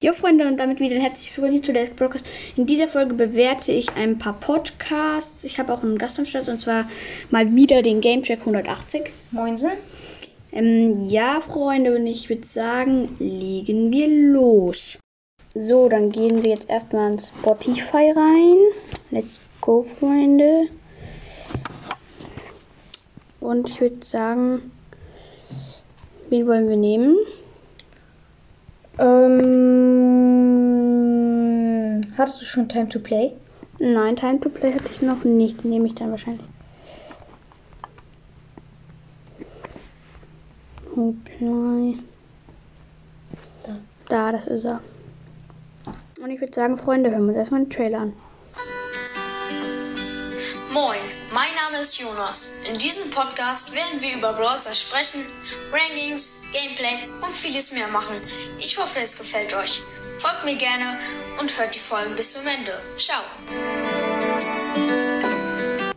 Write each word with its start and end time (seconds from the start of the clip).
Jo 0.00 0.12
Freunde 0.12 0.46
und 0.46 0.58
damit 0.58 0.78
wieder 0.78 0.94
ein 0.94 1.02
herzliches 1.02 1.36
Willkommen 1.36 1.64
zu 1.64 1.72
der 1.72 1.86
Podcast. 1.86 2.24
In 2.54 2.66
dieser 2.66 2.86
Folge 2.86 3.14
bewerte 3.14 3.72
ich 3.72 3.96
ein 3.96 4.16
paar 4.16 4.34
Podcasts. 4.34 5.42
Ich 5.42 5.58
habe 5.58 5.74
auch 5.74 5.82
einen 5.82 5.98
Gast 5.98 6.20
am 6.20 6.24
Start 6.24 6.48
und 6.48 6.60
zwar 6.60 6.88
mal 7.30 7.52
wieder 7.56 7.82
den 7.82 8.00
Gamecheck 8.00 8.38
180. 8.38 9.10
Moinsen. 9.32 9.72
Ähm, 10.52 11.02
ja 11.02 11.40
Freunde 11.40 11.96
und 11.96 12.06
ich 12.06 12.28
würde 12.28 12.46
sagen, 12.46 13.16
legen 13.18 13.90
wir 13.90 14.06
los. 14.06 14.98
So, 15.56 15.88
dann 15.88 16.12
gehen 16.12 16.44
wir 16.44 16.50
jetzt 16.50 16.70
erstmal 16.70 17.14
in 17.14 17.18
Spotify 17.18 18.12
rein. 18.14 18.58
Let's 19.10 19.40
go 19.60 19.84
Freunde. 19.98 20.68
Und 23.40 23.68
ich 23.68 23.80
würde 23.80 24.06
sagen, 24.06 24.70
wen 26.28 26.46
wollen 26.46 26.68
wir 26.68 26.76
nehmen? 26.76 27.16
Ähm, 28.98 29.30
hattest 32.16 32.40
du 32.40 32.44
schon 32.44 32.68
Time 32.68 32.88
to 32.88 32.98
Play? 32.98 33.32
Nein, 33.78 34.16
Time 34.16 34.40
to 34.40 34.48
Play 34.48 34.72
hatte 34.72 34.90
ich 34.90 35.02
noch 35.02 35.22
nicht. 35.24 35.64
Nehme 35.64 35.86
ich 35.86 35.94
dann 35.94 36.10
wahrscheinlich. 36.10 36.44
Hoplai. 40.96 41.94
Da. 43.64 43.76
Da, 44.08 44.32
das 44.32 44.46
ist 44.46 44.64
er. 44.64 44.80
Und 46.20 46.30
ich 46.30 46.40
würde 46.40 46.52
sagen, 46.52 46.76
Freunde, 46.76 47.10
hören 47.10 47.22
wir 47.22 47.28
uns 47.28 47.36
erstmal 47.36 47.62
den 47.62 47.70
Trailer 47.70 48.00
an. 48.00 48.12
Ist 51.80 51.96
Jonas. 51.96 52.50
In 52.68 52.76
diesem 52.76 53.08
Podcast 53.10 53.72
werden 53.72 54.00
wir 54.00 54.16
über 54.16 54.32
Brawl 54.32 54.60
Stars 54.60 54.80
sprechen, 54.80 55.24
Rankings, 55.72 56.40
Gameplay 56.52 57.08
und 57.24 57.36
vieles 57.36 57.70
mehr 57.70 57.86
machen. 57.86 58.16
Ich 58.58 58.76
hoffe, 58.76 58.98
es 59.00 59.16
gefällt 59.16 59.54
euch. 59.54 59.80
Folgt 60.18 60.44
mir 60.44 60.56
gerne 60.56 60.98
und 61.38 61.56
hört 61.56 61.74
die 61.76 61.78
Folgen 61.78 62.16
bis 62.16 62.32
zum 62.32 62.44
Ende. 62.44 62.72
Ciao. 62.96 63.22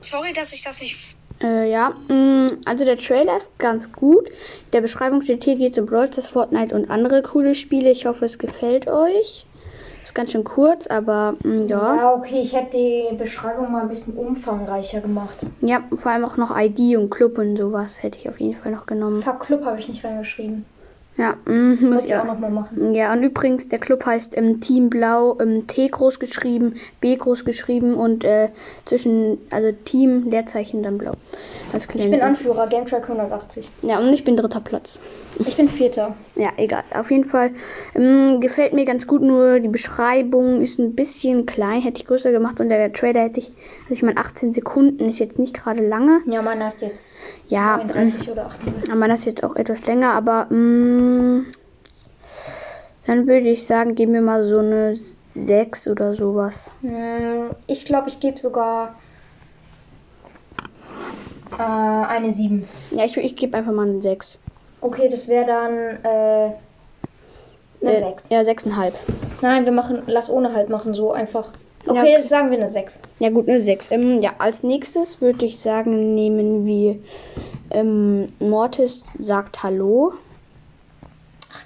Sorry, 0.01 0.33
dass 0.33 0.53
ich 0.53 0.63
das 0.63 0.79
nicht 0.81 0.97
Äh, 1.41 1.71
ja, 1.71 1.95
mh, 2.07 2.57
also 2.65 2.85
der 2.85 2.97
Trailer 2.99 3.37
ist 3.37 3.57
ganz 3.57 3.91
gut. 3.91 4.29
In 4.29 4.71
der 4.73 4.81
Beschreibung 4.81 5.23
steht 5.23 5.45
hier 5.45 5.55
geht 5.55 5.79
um 5.79 5.87
Brawl 5.87 6.11
Stars, 6.11 6.27
Fortnite 6.27 6.75
und 6.75 6.91
andere 6.91 7.23
coole 7.23 7.55
Spiele. 7.55 7.89
Ich 7.89 8.05
hoffe, 8.05 8.25
es 8.25 8.37
gefällt 8.37 8.87
euch. 8.87 9.47
Ist 10.03 10.15
ganz 10.15 10.31
schön 10.31 10.43
kurz, 10.43 10.87
aber 10.87 11.35
mh, 11.43 11.65
ja. 11.67 11.95
Ja, 11.95 12.13
okay, 12.13 12.41
ich 12.41 12.55
hätte 12.55 12.77
die 12.77 13.15
Beschreibung 13.17 13.71
mal 13.71 13.83
ein 13.83 13.89
bisschen 13.89 14.15
umfangreicher 14.15 14.99
gemacht. 15.01 15.47
Ja, 15.61 15.83
vor 16.01 16.11
allem 16.11 16.25
auch 16.25 16.37
noch 16.37 16.55
ID 16.57 16.97
und 16.97 17.09
Club 17.09 17.37
und 17.37 17.55
sowas 17.57 18.01
hätte 18.01 18.17
ich 18.19 18.27
auf 18.27 18.39
jeden 18.39 18.59
Fall 18.59 18.71
noch 18.71 18.85
genommen. 18.85 19.21
Fuck 19.21 19.41
Club 19.41 19.65
habe 19.65 19.79
ich 19.79 19.87
nicht 19.87 20.03
reingeschrieben. 20.03 20.65
Ja, 21.21 21.35
mh, 21.45 21.87
muss 21.87 22.05
ich 22.05 22.15
auch 22.15 22.25
nochmal 22.25 22.49
machen. 22.49 22.95
Ja, 22.95 23.13
und 23.13 23.21
übrigens, 23.21 23.67
der 23.67 23.77
Club 23.77 24.03
heißt 24.05 24.35
ähm, 24.35 24.59
Team 24.59 24.89
Blau, 24.89 25.37
ähm, 25.39 25.67
T 25.67 25.87
groß 25.87 26.17
geschrieben, 26.19 26.77
B 26.99 27.15
groß 27.15 27.45
geschrieben 27.45 27.93
und 27.93 28.23
äh, 28.23 28.49
zwischen, 28.85 29.37
also 29.51 29.71
Team, 29.85 30.27
Leerzeichen, 30.31 30.81
dann 30.81 30.97
Blau. 30.97 31.11
Als 31.73 31.87
Ich 31.93 32.09
bin. 32.09 32.21
Anführer, 32.21 32.65
Gametrack 32.67 33.03
180. 33.03 33.69
Ja, 33.83 33.99
und 33.99 34.11
ich 34.11 34.23
bin 34.23 34.35
dritter 34.35 34.61
Platz. 34.61 34.99
Ich 35.39 35.55
bin 35.55 35.69
Vierter. 35.69 36.15
Ja, 36.35 36.49
egal. 36.57 36.83
Auf 36.93 37.09
jeden 37.11 37.25
Fall 37.25 37.51
ähm, 37.95 38.41
gefällt 38.41 38.73
mir 38.73 38.85
ganz 38.85 39.05
gut, 39.07 39.21
nur 39.21 39.59
die 39.59 39.69
Beschreibung 39.69 40.61
ist 40.61 40.79
ein 40.79 40.95
bisschen 40.95 41.45
klein, 41.45 41.81
hätte 41.81 42.01
ich 42.01 42.07
größer 42.07 42.31
gemacht 42.31 42.59
und 42.59 42.69
der 42.69 42.91
Trailer 42.91 43.21
hätte 43.21 43.39
ich, 43.39 43.47
also 43.83 43.93
ich 43.93 44.03
meine 44.03 44.17
18 44.17 44.51
Sekunden 44.53 45.07
ist 45.07 45.19
jetzt 45.19 45.39
nicht 45.39 45.53
gerade 45.53 45.87
lange. 45.87 46.19
Ja, 46.25 46.41
meiner 46.41 46.67
ist 46.67 46.81
jetzt 46.81 47.15
Ja, 47.47 47.77
39 47.77 48.29
oder 48.31 48.45
38. 48.47 48.91
aber 48.91 49.07
das 49.07 49.19
ist 49.19 49.25
jetzt 49.25 49.43
auch 49.43 49.55
etwas 49.55 49.85
länger, 49.87 50.11
aber 50.13 50.47
mh, 50.49 50.55
dann 53.05 53.27
würde 53.27 53.49
ich 53.49 53.65
sagen, 53.67 53.95
geben 53.95 54.13
wir 54.13 54.21
mal 54.21 54.47
so 54.47 54.59
eine 54.59 54.97
6 55.29 55.87
oder 55.87 56.13
sowas. 56.13 56.71
Hm, 56.81 57.51
Ich 57.67 57.85
glaube, 57.85 58.09
ich 58.09 58.19
gebe 58.19 58.39
sogar 58.39 58.95
äh, 61.57 61.61
eine 61.61 62.33
7. 62.33 62.67
Ja, 62.91 63.05
ich, 63.05 63.17
ich 63.17 63.35
gebe 63.35 63.57
einfach 63.57 63.71
mal 63.73 63.87
eine 63.87 64.01
6. 64.01 64.39
Okay, 64.81 65.09
das 65.09 65.27
wäre 65.27 65.45
dann 65.45 65.73
äh, 66.03 66.51
eine 67.81 67.95
Äh, 67.95 67.99
6. 67.99 68.29
Ja, 68.29 68.41
6,5. 68.41 68.93
Nein, 69.41 69.65
wir 69.65 69.71
machen, 69.71 70.03
lass 70.07 70.29
ohne 70.29 70.53
halt 70.53 70.69
machen, 70.69 70.93
so 70.93 71.11
einfach. 71.11 71.51
Okay, 71.87 72.13
Ja. 72.13 72.21
sagen 72.21 72.51
wir 72.51 72.57
eine 72.57 72.67
6. 72.67 72.99
Ja 73.19 73.29
gut, 73.31 73.49
eine 73.49 73.59
6. 73.59 73.91
Ähm, 73.91 74.19
ja, 74.21 74.31
als 74.37 74.61
nächstes 74.63 75.19
würde 75.21 75.45
ich 75.45 75.59
sagen, 75.59 76.13
nehmen 76.13 76.65
wir 76.65 76.97
ähm, 77.71 78.31
Mortis 78.39 79.03
sagt 79.17 79.63
Hallo. 79.63 80.13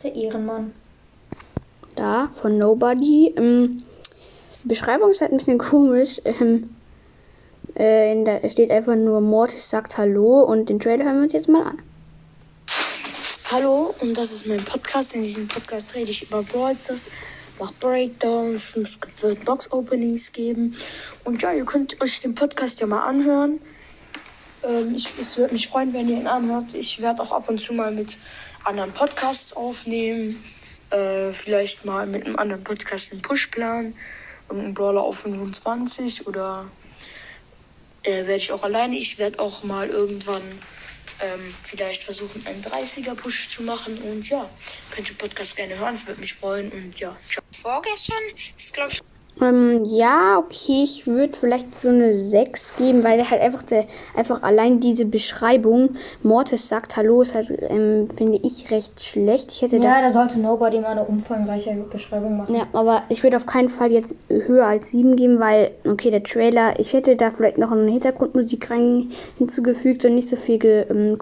Der 0.06 0.14
Ehrenmann. 0.14 0.72
Da, 1.96 2.30
von 2.40 2.60
Nobody. 2.60 3.34
Ähm, 3.36 3.82
die 4.64 4.68
Beschreibung 4.68 5.10
ist 5.10 5.20
halt 5.20 5.32
ein 5.32 5.38
bisschen 5.38 5.58
komisch. 5.58 6.22
Ähm, 6.26 6.76
äh, 7.76 8.12
in 8.12 8.24
der, 8.24 8.44
es 8.44 8.52
steht 8.52 8.70
einfach 8.70 8.94
nur 8.96 9.20
Mortis 9.20 9.68
sagt 9.68 9.98
Hallo 9.98 10.42
und 10.42 10.70
den 10.70 10.80
Trailer 10.80 11.06
hören 11.06 11.16
wir 11.16 11.24
uns 11.24 11.34
jetzt 11.34 11.50
mal 11.50 11.64
an. 11.64 11.80
Hallo, 13.50 13.96
und 14.00 14.16
das 14.16 14.32
ist 14.32 14.46
mein 14.46 14.64
Podcast. 14.64 15.16
In 15.16 15.24
diesem 15.24 15.48
Podcast 15.48 15.96
rede 15.96 16.12
ich 16.12 16.22
über 16.22 16.44
Brawl 16.44 16.76
Stars, 16.76 17.08
mache 17.58 17.74
Breakdowns, 17.80 18.78
es 18.78 19.00
wird 19.24 19.44
Box-Openings 19.44 20.32
geben. 20.32 20.76
Und 21.24 21.42
ja, 21.42 21.52
ihr 21.52 21.66
könnt 21.66 22.00
euch 22.00 22.20
den 22.20 22.36
Podcast 22.36 22.80
ja 22.80 22.86
mal 22.86 23.08
anhören. 23.08 23.60
Ähm, 24.66 24.96
ich, 24.96 25.08
es 25.20 25.38
würde 25.38 25.54
mich 25.54 25.68
freuen, 25.68 25.94
wenn 25.94 26.10
ihr 26.10 26.18
ihn 26.18 26.28
anhört. 26.28 26.74
Ich 26.74 27.02
werde 27.02 27.22
auch 27.22 27.32
ab 27.32 27.50
und 27.50 27.60
zu 27.60 27.74
mal 27.74 27.92
mit 27.92 28.18
anderen 28.64 28.92
Podcasts 28.94 29.54
aufnehmen. 29.54 30.44
Äh, 30.90 31.34
vielleicht 31.34 31.86
mal 31.86 32.08
mit 32.08 32.26
einem 32.26 32.38
anderen 32.38 32.64
Podcast 32.64 33.12
einen 33.12 33.22
Pushplan. 33.22 33.94
Irgendein 34.50 34.74
Brawler 34.74 35.02
auf 35.02 35.20
25 35.20 36.28
oder 36.28 36.66
äh, 38.04 38.12
werde 38.12 38.36
ich 38.36 38.52
auch 38.52 38.64
alleine. 38.64 38.96
Ich 38.96 39.18
werde 39.18 39.40
auch 39.40 39.64
mal 39.64 39.90
irgendwann 39.90 40.44
ähm, 41.22 41.56
vielleicht 41.64 42.04
versuchen, 42.04 42.46
einen 42.46 42.64
30er-Push 42.64 43.50
zu 43.56 43.64
machen. 43.64 43.98
Und 44.00 44.28
ja, 44.30 44.50
könnt 44.92 45.10
ihr 45.10 45.18
Podcast 45.18 45.56
gerne 45.56 45.78
hören. 45.78 45.96
Es 45.96 46.06
würde 46.06 46.22
mich 46.22 46.34
freuen. 46.34 46.72
Und 46.72 47.00
ja, 47.00 47.16
ciao. 47.28 47.44
vorgestern. 47.62 48.24
Ist, 48.58 48.74
glaube 48.74 48.92
ich, 48.92 49.02
Ähm, 49.42 49.84
ja, 49.84 50.38
okay, 50.38 50.82
ich 50.84 51.08
würde 51.08 51.38
vielleicht 51.38 51.78
so 51.78 51.90
eine 51.90 52.30
6 52.30 52.76
geben, 52.78 53.04
weil 53.04 53.30
halt 53.30 53.42
einfach 53.42 53.64
der, 53.64 53.86
einfach 54.16 54.44
allein 54.44 54.80
diese 54.80 55.06
Beschreibung, 55.06 55.96
Mortis 56.24 56.70
sagt 56.70 56.96
Hallo, 56.96 57.22
ist 57.22 57.36
halt, 57.36 57.52
ähm, 57.70 58.08
finde 58.16 58.40
ich, 58.42 58.72
recht 58.72 59.04
schlecht. 59.04 59.52
Ich 59.52 59.62
hätte 59.62 59.78
Ja, 59.78 60.02
da 60.02 60.14
sollte 60.14 60.40
Nobody 60.40 60.80
mal 60.80 60.90
eine 60.92 61.04
umfangreiche 61.04 61.76
Beschreibung 61.92 62.38
machen. 62.38 62.54
da, 62.54 62.60
ja, 62.60 62.66
aber 62.74 63.04
ich 63.10 63.24
würde 63.24 63.36
auf 63.36 63.46
keinen 63.46 63.70
Fall 63.70 63.92
jetzt 63.92 64.16
höher 64.30 64.66
als 64.66 64.92
7 64.92 65.18
geben, 65.18 65.40
weil, 65.40 65.72
okay, 65.86 66.12
der 66.12 66.24
Trailer, 66.24 66.80
ich 66.80 66.94
hätte 66.94 67.18
da 67.18 67.30
vielleicht 67.30 67.58
noch 67.58 67.72
eine 67.72 67.92
Hintergrundmusik 67.92 68.72
rein 68.72 69.10
hinzugefügt 69.38 70.06
und 70.06 70.16
nicht 70.16 70.30
so 70.30 70.38
viel 70.38 70.60
ge- 70.60 70.86
ähm. 70.90 71.18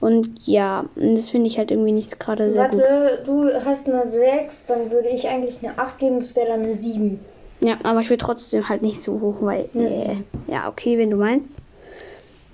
Und 0.00 0.46
ja, 0.46 0.84
das 0.96 1.30
finde 1.30 1.46
ich 1.46 1.58
halt 1.58 1.70
irgendwie 1.70 1.92
nicht 1.92 2.20
gerade 2.20 2.50
sehr 2.50 2.68
gut. 2.68 2.80
Warte, 2.80 3.22
du 3.24 3.64
hast 3.64 3.88
eine 3.88 4.06
6, 4.06 4.66
dann 4.66 4.90
würde 4.90 5.08
ich 5.08 5.28
eigentlich 5.28 5.58
eine 5.62 5.78
8 5.78 5.98
geben, 5.98 6.20
das 6.20 6.36
wäre 6.36 6.48
dann 6.48 6.62
eine 6.62 6.74
7. 6.74 7.18
Ja, 7.60 7.78
aber 7.82 8.00
ich 8.00 8.10
will 8.10 8.18
trotzdem 8.18 8.68
halt 8.68 8.82
nicht 8.82 9.00
so 9.00 9.20
hoch, 9.20 9.36
weil. 9.40 9.68
Äh, 9.74 10.16
ja, 10.46 10.68
okay, 10.68 10.98
wenn 10.98 11.10
du 11.10 11.16
meinst. 11.16 11.58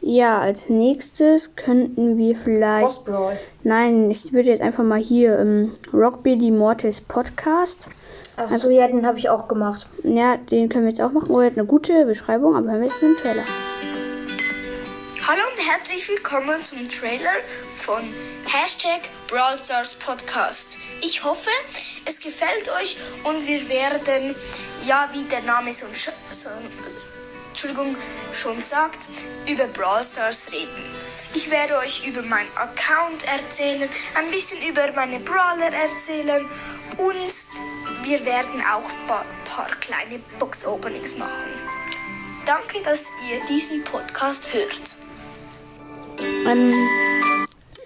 Ja, 0.02 0.40
als 0.40 0.68
nächstes 0.70 1.56
könnten 1.56 2.16
wir 2.16 2.36
vielleicht. 2.36 3.10
Nein, 3.64 4.10
ich 4.10 4.32
würde 4.32 4.48
jetzt 4.48 4.62
einfach 4.62 4.84
mal 4.84 5.00
hier 5.00 5.38
ähm, 5.38 5.72
Rockbilly 5.92 6.50
Mortis 6.50 7.00
Podcast. 7.00 7.88
Ach 8.36 8.56
so, 8.56 8.70
ja, 8.70 8.88
den 8.88 9.04
habe 9.04 9.18
ich 9.18 9.28
auch 9.28 9.48
gemacht. 9.48 9.86
Ja, 10.02 10.36
den 10.38 10.70
können 10.70 10.84
wir 10.84 10.90
jetzt 10.90 11.02
auch 11.02 11.12
machen. 11.12 11.30
Oh, 11.30 11.40
er 11.40 11.46
hat 11.46 11.58
eine 11.58 11.66
gute 11.66 12.06
Beschreibung, 12.06 12.56
aber 12.56 12.70
hören 12.70 12.80
wir 12.80 12.88
jetzt 12.88 13.02
mal 13.02 13.08
den 13.08 13.16
Trailer. 13.18 13.44
Hallo 15.26 15.42
und 15.52 15.58
herzlich 15.58 16.08
willkommen 16.08 16.64
zum 16.64 16.88
Trailer 16.88 17.42
von 17.80 18.02
Hashtag 18.46 19.02
Brawl 19.28 19.58
Stars 19.62 19.92
Podcast. 19.94 20.78
Ich 21.02 21.22
hoffe, 21.22 21.50
es 22.06 22.18
gefällt 22.18 22.70
euch 22.70 22.96
und 23.24 23.46
wir 23.46 23.68
werden, 23.68 24.34
ja, 24.86 25.10
wie 25.12 25.24
der 25.24 25.42
Name 25.42 25.74
so, 25.74 25.84
so, 26.30 26.48
Entschuldigung, 27.50 27.96
schon 28.32 28.62
sagt, 28.62 29.08
über 29.46 29.66
Brawl 29.66 30.06
Stars 30.06 30.50
reden. 30.50 30.94
Ich 31.34 31.50
werde 31.50 31.76
euch 31.76 32.06
über 32.06 32.22
meinen 32.22 32.50
Account 32.56 33.22
erzählen, 33.24 33.90
ein 34.14 34.30
bisschen 34.30 34.66
über 34.66 34.90
meine 34.92 35.20
Brawler 35.20 35.70
erzählen 35.70 36.48
und 36.96 37.32
wir 38.04 38.24
werden 38.24 38.64
auch 38.72 38.88
ein 38.88 39.06
paar, 39.06 39.26
paar 39.44 39.76
kleine 39.80 40.18
Box-Openings 40.38 41.14
machen. 41.16 41.52
Danke, 42.46 42.80
dass 42.80 43.12
ihr 43.30 43.44
diesen 43.46 43.84
Podcast 43.84 44.52
hört. 44.54 44.96
Ähm, 46.46 46.72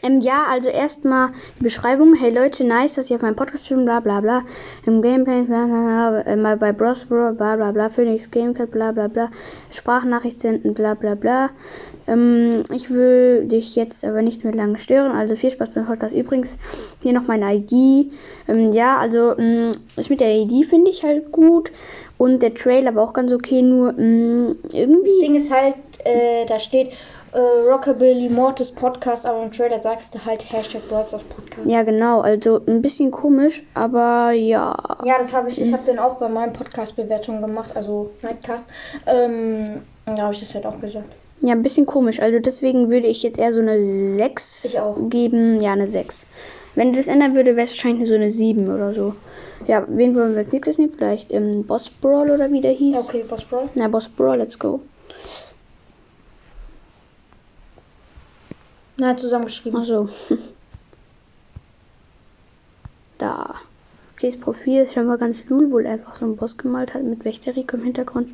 Ähm, 0.03 0.21
ja, 0.21 0.45
also 0.51 0.69
erstmal 0.69 1.31
die 1.59 1.65
Beschreibung. 1.65 2.15
Hey 2.15 2.31
Leute, 2.31 2.63
nice, 2.63 2.93
dass 2.93 3.09
ihr 3.09 3.17
auf 3.17 3.23
meinem 3.23 3.37
Podcast 3.37 3.67
filmt, 3.67 3.87
bla 3.87 4.01
bla 4.01 4.21
bla. 4.21 4.43
Im 4.85 5.01
Gameplay, 5.01 5.45
bla 5.45 5.65
bla 5.65 6.11
bla, 6.11 6.21
äh, 6.31 6.37
mal 6.37 6.59
bei 6.59 6.73
Bros 6.73 7.07
Bro, 7.07 7.33
bla 7.33 7.57
bla 7.57 7.73
bla, 7.73 7.89
Phoenix 7.89 8.31
Gamecut, 8.31 8.71
bla 8.71 8.93
bla 8.93 9.09
bla, 9.09 9.31
Sprachnachricht 9.71 10.41
senden, 10.41 10.75
bla 10.75 10.93
bla 10.93 11.15
bla. 11.15 11.49
Ähm, 12.07 12.65
ich 12.71 12.91
will 12.91 13.47
dich 13.47 13.77
jetzt 13.77 14.05
aber 14.05 14.21
nicht 14.21 14.45
mehr 14.45 14.53
lange 14.53 14.79
stören, 14.79 15.13
also 15.13 15.37
viel 15.37 15.51
Spaß 15.51 15.71
beim 15.71 15.87
Podcast. 15.87 16.15
Übrigens, 16.15 16.59
hier 17.01 17.15
noch 17.15 17.27
meine 17.27 17.55
ID. 17.55 18.13
Ähm, 18.47 18.75
ja, 18.75 18.99
also, 18.99 19.33
mh, 19.39 19.73
das 19.97 20.11
mit 20.11 20.21
der 20.21 20.37
ID 20.37 20.67
finde 20.67 20.91
ich 20.91 21.03
halt 21.03 21.33
gut. 21.33 21.73
Und 22.19 22.43
der 22.43 22.53
Trailer 22.53 22.95
war 22.95 23.05
auch 23.05 23.15
ganz 23.15 23.33
okay, 23.33 23.63
nur 23.63 23.93
mh, 23.93 24.57
Das 24.65 24.75
irgendwie. 24.75 25.21
Ding 25.23 25.35
ist 25.35 25.51
halt, 25.51 25.77
äh, 26.05 26.45
da 26.45 26.59
steht 26.59 26.91
äh, 27.35 27.39
Rockabilly 27.39 28.29
Mortis 28.29 28.71
Podcast, 28.71 29.27
aber 29.27 29.43
im 29.43 29.53
Trailer 29.53 29.83
sagst 29.83 30.15
du 30.15 30.25
halt 30.25 30.51
Hashtag 30.51 30.89
Broadstars 30.89 31.25
Podcast. 31.25 31.67
Ja, 31.69 31.83
genau, 31.83 32.21
also 32.21 32.61
ein 32.67 32.81
bisschen 32.81 33.11
komisch, 33.11 33.63
aber 33.75 34.31
ja. 34.33 34.77
Ja, 35.05 35.19
das 35.19 35.33
habe 35.35 35.49
ich, 35.51 35.61
ich 35.61 35.73
habe 35.73 35.85
den 35.85 35.99
auch 35.99 36.15
bei 36.15 36.29
meinem 36.29 36.53
Podcast-Bewertung 36.53 37.41
gemacht, 37.41 37.77
also 37.77 38.11
Nightcast. 38.23 38.69
Ähm, 39.07 39.83
da 40.07 40.23
habe 40.23 40.35
ich 40.35 40.41
das 40.41 40.55
halt 40.55 40.65
auch 40.67 40.79
gesagt. 40.81 41.07
Ja, 41.41 41.53
ein 41.53 41.63
bisschen 41.63 41.85
komisch. 41.87 42.21
Also 42.21 42.39
deswegen 42.39 42.89
würde 42.89 43.07
ich 43.09 43.23
jetzt 43.23 43.39
eher 43.39 43.53
so 43.53 43.61
eine 43.61 44.17
6 44.17 44.65
Ich 44.65 44.79
auch. 44.81 44.97
geben. 45.11 45.61
Ja, 45.61 45.73
eine 45.73 45.87
6. 45.87 46.27
Wenn 46.75 46.93
das 46.95 47.07
ändern 47.09 47.35
würde, 47.35 47.57
wäre 47.57 47.67
es 47.67 47.73
wahrscheinlich 47.73 48.09
so 48.09 48.15
eine 48.15 48.31
7 48.31 48.69
oder 48.69 48.95
so. 48.95 49.15
Ja, 49.67 49.85
wen 49.89 50.15
wollen 50.15 50.33
wir 50.35 50.41
als 50.45 50.53
nächstes 50.53 50.79
nehmen? 50.79 50.93
Vielleicht 50.97 51.33
ähm, 51.33 51.65
Boss 51.67 51.91
Brawl 51.91 52.31
oder 52.31 52.51
wie 52.51 52.61
der 52.61 52.73
hieß. 52.73 52.97
Okay, 52.97 53.25
Boss 53.29 53.45
Brawl. 53.45 53.69
Na, 53.75 53.89
Boss 53.89 54.09
Brawl, 54.09 54.39
let's 54.39 54.59
go. 54.59 54.81
Na, 58.97 59.17
zusammengeschrieben. 59.17 59.81
Achso. 59.81 60.09
da. 63.19 63.55
Okay, 64.17 64.31
das 64.31 64.39
Profil 64.39 64.83
ist 64.83 64.95
schon 64.95 65.07
mal 65.07 65.19
ganz 65.19 65.45
cool, 65.51 65.71
wo 65.71 65.79
er 65.79 65.93
einfach 65.93 66.17
so 66.17 66.25
einen 66.25 66.37
Boss 66.37 66.57
gemalt 66.57 66.95
hat 66.95 67.03
mit 67.03 67.25
Wächterrico 67.25 67.77
im 67.77 67.83
Hintergrund. 67.83 68.31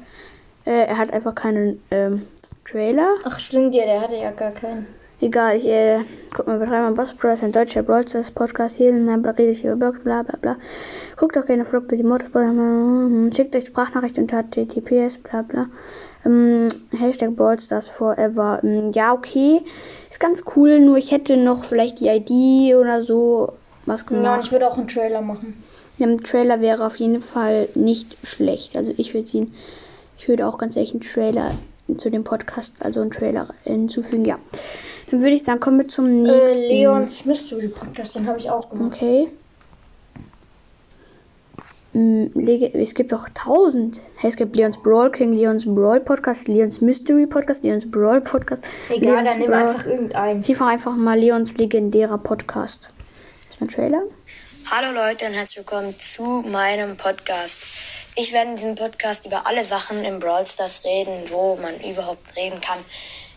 Äh, 0.67 0.87
er 0.87 0.99
hat 0.99 1.13
einfach 1.13 1.35
keinen 1.35 1.83
ähm, 1.91 2.27
Trailer. 2.71 3.15
Ach, 3.25 3.41
stimmt 3.41 3.75
ja, 3.75 3.85
der 3.85 4.01
hatte 4.03 4.17
ja 4.17 4.31
gar 4.31 4.51
keinen. 4.51 4.87
Egal, 5.23 5.57
ich 5.57 5.67
äh, 5.67 6.01
guck 6.35 6.47
mal, 6.47 6.59
beschreibe 6.59 6.83
mal 6.83 6.93
Boss 6.95 7.15
Bros, 7.15 7.43
ein 7.43 7.53
deutscher 7.53 7.83
Brawl 7.83 8.05
Podcast 8.35 8.77
hier, 8.77 8.91
in 8.91 9.09
einem 9.09 9.25
rede 9.25 9.51
ich 9.51 9.65
über 9.65 9.77
Blogs, 9.77 10.01
bla 10.01 10.23
bla 10.23 10.39
bla. 10.41 10.57
Guckt 11.17 11.37
auch 11.37 11.45
gerne 11.45 11.67
Vlog 11.67 11.89
die 11.89 12.03
Motorsport, 12.03 13.35
schickt 13.35 13.55
euch 13.55 13.67
Sprachnachricht 13.67 14.19
unter 14.19 14.43
HTTPS, 14.43 15.19
bla 15.19 15.43
bla. 15.43 15.67
Ähm, 16.25 16.69
Hashtag 16.91 17.37
Brawl 17.37 17.61
Stars 17.61 17.89
Forever. 17.89 18.61
Ähm, 18.63 18.93
ja, 18.93 19.13
okay, 19.13 19.63
ist 20.21 20.45
ganz 20.45 20.57
cool, 20.57 20.81
nur 20.81 20.97
ich 20.99 21.11
hätte 21.11 21.37
noch 21.37 21.65
vielleicht 21.65 22.01
die 22.01 22.09
ID 22.09 22.77
oder 22.77 23.03
so 23.03 23.55
was 23.87 24.03
Ja, 24.03 24.07
und 24.09 24.23
gemacht. 24.23 24.41
ich 24.45 24.53
würde 24.53 24.69
auch 24.69 24.77
einen 24.77 24.89
Trailer 24.89 25.21
machen. 25.23 25.63
Ja, 25.99 26.07
Im 26.07 26.23
Trailer 26.23 26.61
wäre 26.61 26.87
auf 26.87 26.97
jeden 26.97 27.23
Fall 27.23 27.69
nicht 27.75 28.17
schlecht. 28.23 28.77
Also 28.77 28.93
ich 28.97 29.15
würde 29.15 29.29
ihn, 29.37 29.55
ich 30.19 30.29
würde 30.29 30.47
auch 30.47 30.59
ganz 30.59 30.77
ehrlich 30.77 30.93
einen 30.93 31.01
Trailer 31.03 31.51
zu 31.97 32.11
dem 32.11 32.25
Podcast, 32.25 32.73
also 32.81 33.01
einen 33.01 33.11
Trailer 33.11 33.49
hinzufügen, 33.65 34.25
ja. 34.25 34.39
Dann 35.11 35.21
würde 35.21 35.35
ich 35.35 35.43
sagen, 35.43 35.59
kommen 35.59 35.79
wir 35.79 35.89
zum 35.89 36.23
nächsten. 36.23 36.63
Äh, 36.65 36.69
Leons 36.69 37.25
Mystery 37.25 37.69
Podcast, 37.69 38.15
den 38.15 38.27
habe 38.29 38.39
ich 38.39 38.49
auch 38.49 38.71
gemacht. 38.71 38.93
Okay. 38.95 39.29
Mm, 41.93 42.27
Lege- 42.35 42.73
Es 42.75 42.95
gibt 42.95 43.11
doch 43.13 43.29
tausend. 43.35 44.01
Hey, 44.17 44.31
Es 44.31 44.37
gibt 44.37 44.55
Leons 44.55 44.81
Brawl 44.81 45.11
King, 45.11 45.33
Leons 45.33 45.65
Brawl 45.67 46.01
Podcast, 46.01 46.47
Leons 46.47 46.81
Mystery 46.81 47.27
Podcast, 47.27 47.65
Leons 47.65 47.91
Brawl 47.91 48.21
Podcast. 48.21 48.63
Egal, 48.89 49.25
Leons 49.25 49.25
dann 49.25 49.39
nimm 49.41 49.53
einfach 49.53 49.87
irgendeinen. 49.87 50.41
Ich 50.41 50.51
einfach 50.51 50.67
einfach 50.69 50.95
mal 50.95 51.19
Leons 51.19 51.57
legendärer 51.57 52.19
Podcast. 52.19 52.91
Das 53.47 53.55
ist 53.55 53.61
mein 53.61 53.71
Trailer. 53.71 54.03
Hallo 54.71 54.93
Leute 54.93 55.27
und 55.27 55.33
herzlich 55.33 55.59
willkommen 55.59 55.97
zu 55.99 56.23
meinem 56.47 56.97
Podcast. 56.97 57.61
Ich 58.15 58.33
werde 58.33 58.51
in 58.51 58.57
diesem 58.57 58.75
Podcast 58.77 59.27
über 59.27 59.47
alle 59.49 59.65
Sachen 59.65 60.05
im 60.05 60.21
Brawl 60.21 60.47
Stars 60.47 60.85
reden, 60.85 61.25
wo 61.31 61.57
man 61.57 61.75
überhaupt 61.81 62.37
reden 62.37 62.61
kann. 62.61 62.79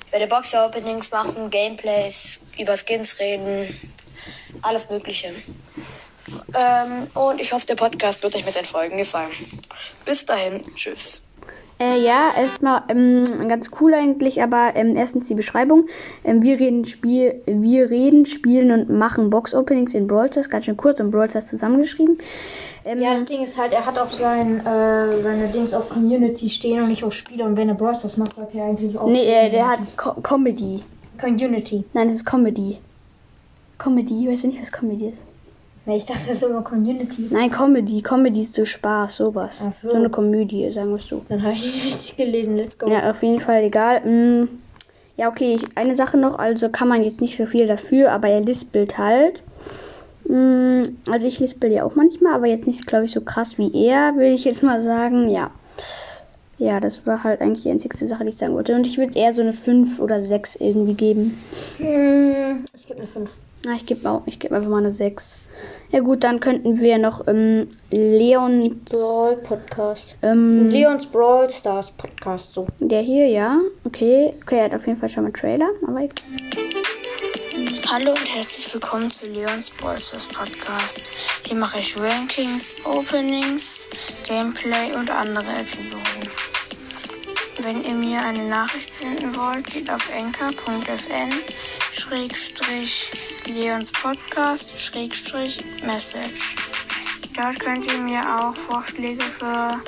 Ich 0.05 0.11
werde 0.13 0.27
Boxer-Openings 0.27 1.09
machen, 1.09 1.49
Gameplays, 1.49 2.39
über 2.59 2.77
Skins 2.77 3.19
reden, 3.19 3.67
alles 4.61 4.87
Mögliche. 4.91 5.31
Ähm, 6.53 7.07
und 7.13 7.41
ich 7.41 7.51
hoffe, 7.51 7.65
der 7.65 7.75
Podcast 7.75 8.23
wird 8.23 8.35
euch 8.35 8.45
mit 8.45 8.55
den 8.55 8.65
Folgen 8.65 8.97
gefallen. 8.97 9.31
Bis 10.05 10.25
dahin, 10.25 10.63
tschüss. 10.75 11.21
Äh, 11.79 12.01
ja, 12.01 12.31
erstmal 12.37 12.83
ähm, 12.87 13.49
ganz 13.49 13.71
cool 13.81 13.93
eigentlich, 13.93 14.41
aber 14.41 14.73
ähm, 14.75 14.95
erstens 14.95 15.27
die 15.27 15.33
Beschreibung. 15.33 15.87
Ähm, 16.23 16.41
wir 16.41 16.59
reden 16.59 16.85
Spiel, 16.85 17.41
wir 17.45 17.89
reden, 17.89 18.25
spielen 18.25 18.71
und 18.71 18.89
machen 18.89 19.29
Box 19.29 19.53
Openings 19.53 19.93
in 19.93 20.07
Brawl 20.07 20.31
Stars, 20.31 20.49
ganz 20.49 20.65
schön 20.65 20.77
kurz 20.77 20.99
und 20.99 21.11
Brawl 21.11 21.29
Stars 21.29 21.47
zusammengeschrieben. 21.47 22.19
Ähm, 22.85 23.01
Ja, 23.01 23.13
das 23.13 23.25
Ding 23.25 23.41
ist 23.41 23.57
halt, 23.57 23.73
er 23.73 23.85
hat 23.85 23.97
auf 23.97 24.13
sein, 24.13 24.59
äh, 24.59 25.21
seine 25.23 25.47
Dings 25.51 25.73
auf 25.73 25.89
Community 25.89 26.49
stehen 26.49 26.81
und 26.81 26.89
nicht 26.89 27.03
auf 27.03 27.13
Spiele. 27.13 27.43
Und 27.43 27.57
wenn 27.57 27.69
er 27.69 27.75
Brawl 27.75 27.95
Stars 27.95 28.17
macht, 28.17 28.35
sollte 28.35 28.59
er 28.59 28.65
eigentlich 28.65 28.97
auch. 28.97 29.07
nee, 29.07 29.25
äh, 29.25 29.49
der 29.49 29.67
hat 29.67 29.79
Co 29.97 30.13
Comedy. 30.21 30.83
Community. 31.19 31.83
Nein, 31.93 32.07
das 32.07 32.17
ist 32.17 32.25
Comedy. 32.25 32.77
Comedy, 33.77 34.29
weißt 34.29 34.43
du 34.43 34.47
nicht, 34.47 34.61
was 34.61 34.71
Comedy 34.71 35.07
ist? 35.07 35.23
Nee, 35.85 35.97
ich 35.97 36.05
dachte, 36.05 36.21
das 36.27 36.37
ist 36.37 36.43
immer 36.43 36.61
Community. 36.61 37.27
Nein, 37.29 37.51
Comedy. 37.51 38.01
Comedy 38.01 38.41
ist 38.41 38.53
so 38.53 38.63
Spaß, 38.63 39.17
sowas. 39.17 39.59
Ach 39.61 39.73
so. 39.73 39.89
so 39.89 39.95
eine 39.95 40.09
Komödie, 40.09 40.71
sagen 40.71 40.89
wir 40.91 40.95
es 40.95 41.07
so. 41.07 41.25
Dann 41.27 41.41
habe 41.41 41.53
ich 41.53 41.63
nicht 41.63 41.85
richtig 41.85 42.15
gelesen. 42.15 42.55
Let's 42.55 42.77
go. 42.77 42.89
Ja, 42.89 43.11
auf 43.11 43.21
jeden 43.21 43.41
Fall 43.41 43.63
egal. 43.63 43.99
Mm, 44.05 44.47
ja, 45.17 45.27
okay, 45.27 45.55
ich, 45.55 45.77
eine 45.77 45.95
Sache 45.95 46.17
noch, 46.17 46.39
also 46.39 46.69
kann 46.69 46.87
man 46.87 47.03
jetzt 47.03 47.19
nicht 47.19 47.35
so 47.35 47.45
viel 47.45 47.67
dafür, 47.67 48.11
aber 48.11 48.29
er 48.29 48.39
lispelt 48.39 48.97
halt. 48.97 49.43
Mm, 50.25 50.83
also 51.11 51.27
ich 51.27 51.39
lispel 51.41 51.69
ja 51.69 51.83
auch 51.83 51.95
manchmal, 51.95 52.33
aber 52.33 52.47
jetzt 52.47 52.65
nicht, 52.65 52.87
glaube 52.87 53.03
ich, 53.05 53.11
so 53.11 53.19
krass 53.19 53.57
wie 53.57 53.71
er, 53.85 54.15
will 54.15 54.33
ich 54.33 54.45
jetzt 54.45 54.63
mal 54.63 54.81
sagen. 54.81 55.29
Ja. 55.29 55.51
Ja, 56.59 56.79
das 56.79 57.05
war 57.05 57.25
halt 57.25 57.41
eigentlich 57.41 57.63
die 57.63 57.71
einzigste 57.71 58.07
Sache, 58.07 58.23
die 58.23 58.29
ich 58.29 58.37
sagen 58.37 58.53
wollte. 58.53 58.73
Und 58.73 58.87
ich 58.87 58.97
würde 58.97 59.19
eher 59.19 59.33
so 59.33 59.41
eine 59.41 59.51
5 59.51 59.99
oder 59.99 60.21
6 60.21 60.55
irgendwie 60.55 60.93
geben. 60.93 61.37
Hm, 61.77 62.63
es 62.73 62.85
gibt 62.85 62.99
eine 62.99 63.07
5. 63.07 63.29
Na, 63.65 63.75
ich 63.75 63.85
gebe 63.85 64.09
auch, 64.09 64.23
ich 64.25 64.39
gebe 64.39 64.55
einfach 64.55 64.69
mal 64.69 64.79
eine 64.79 64.91
6. 64.91 65.35
Ja 65.91 66.01
gut, 66.01 66.25
dann 66.25 66.41
könnten 66.41 66.79
wir 66.79 66.97
noch 66.97 67.25
ähm, 67.27 67.69
Leon, 67.91 68.81
Brawl 68.89 69.37
Podcast. 69.37 70.17
ähm, 70.21 70.67
Leons 70.69 71.05
Brawl 71.05 71.49
Stars 71.49 71.89
Podcast, 71.91 72.51
so. 72.51 72.67
der 72.79 73.01
hier, 73.01 73.27
ja, 73.27 73.59
okay, 73.85 74.33
okay, 74.41 74.57
er 74.57 74.65
hat 74.65 74.75
auf 74.75 74.85
jeden 74.85 74.99
Fall 74.99 75.07
schon 75.07 75.23
mal 75.23 75.27
einen 75.27 75.35
Trailer, 75.35 75.69
aber 75.87 75.99
egal. 76.01 76.73
Hallo 77.89 78.11
und 78.11 78.35
herzlich 78.35 78.73
willkommen 78.73 79.09
zu 79.09 79.27
Leons 79.27 79.71
Ballsters 79.81 80.27
Podcast. 80.27 80.99
Hier 81.45 81.55
mache 81.55 81.79
ich 81.79 81.97
Rankings, 81.97 82.73
Openings, 82.83 83.87
Gameplay 84.27 84.93
und 84.93 85.09
andere 85.09 85.51
Episoden. 85.61 86.29
Wenn 87.63 87.81
ihr 87.81 87.93
mir 87.93 88.21
eine 88.21 88.43
Nachricht 88.49 88.93
senden 88.93 89.37
wollt, 89.37 89.65
geht 89.67 89.89
auf 89.89 90.11
anchor.fn 90.13 91.31
Schrägstrich 91.93 93.09
Leons 93.45 93.89
Podcast 93.89 94.69
Schrägstrich 94.77 95.63
Message. 95.81 96.57
Dort 97.33 97.61
könnt 97.61 97.87
ihr 97.87 97.99
mir 97.99 98.21
auch 98.21 98.53
Vorschläge 98.53 99.23
für 99.23 99.81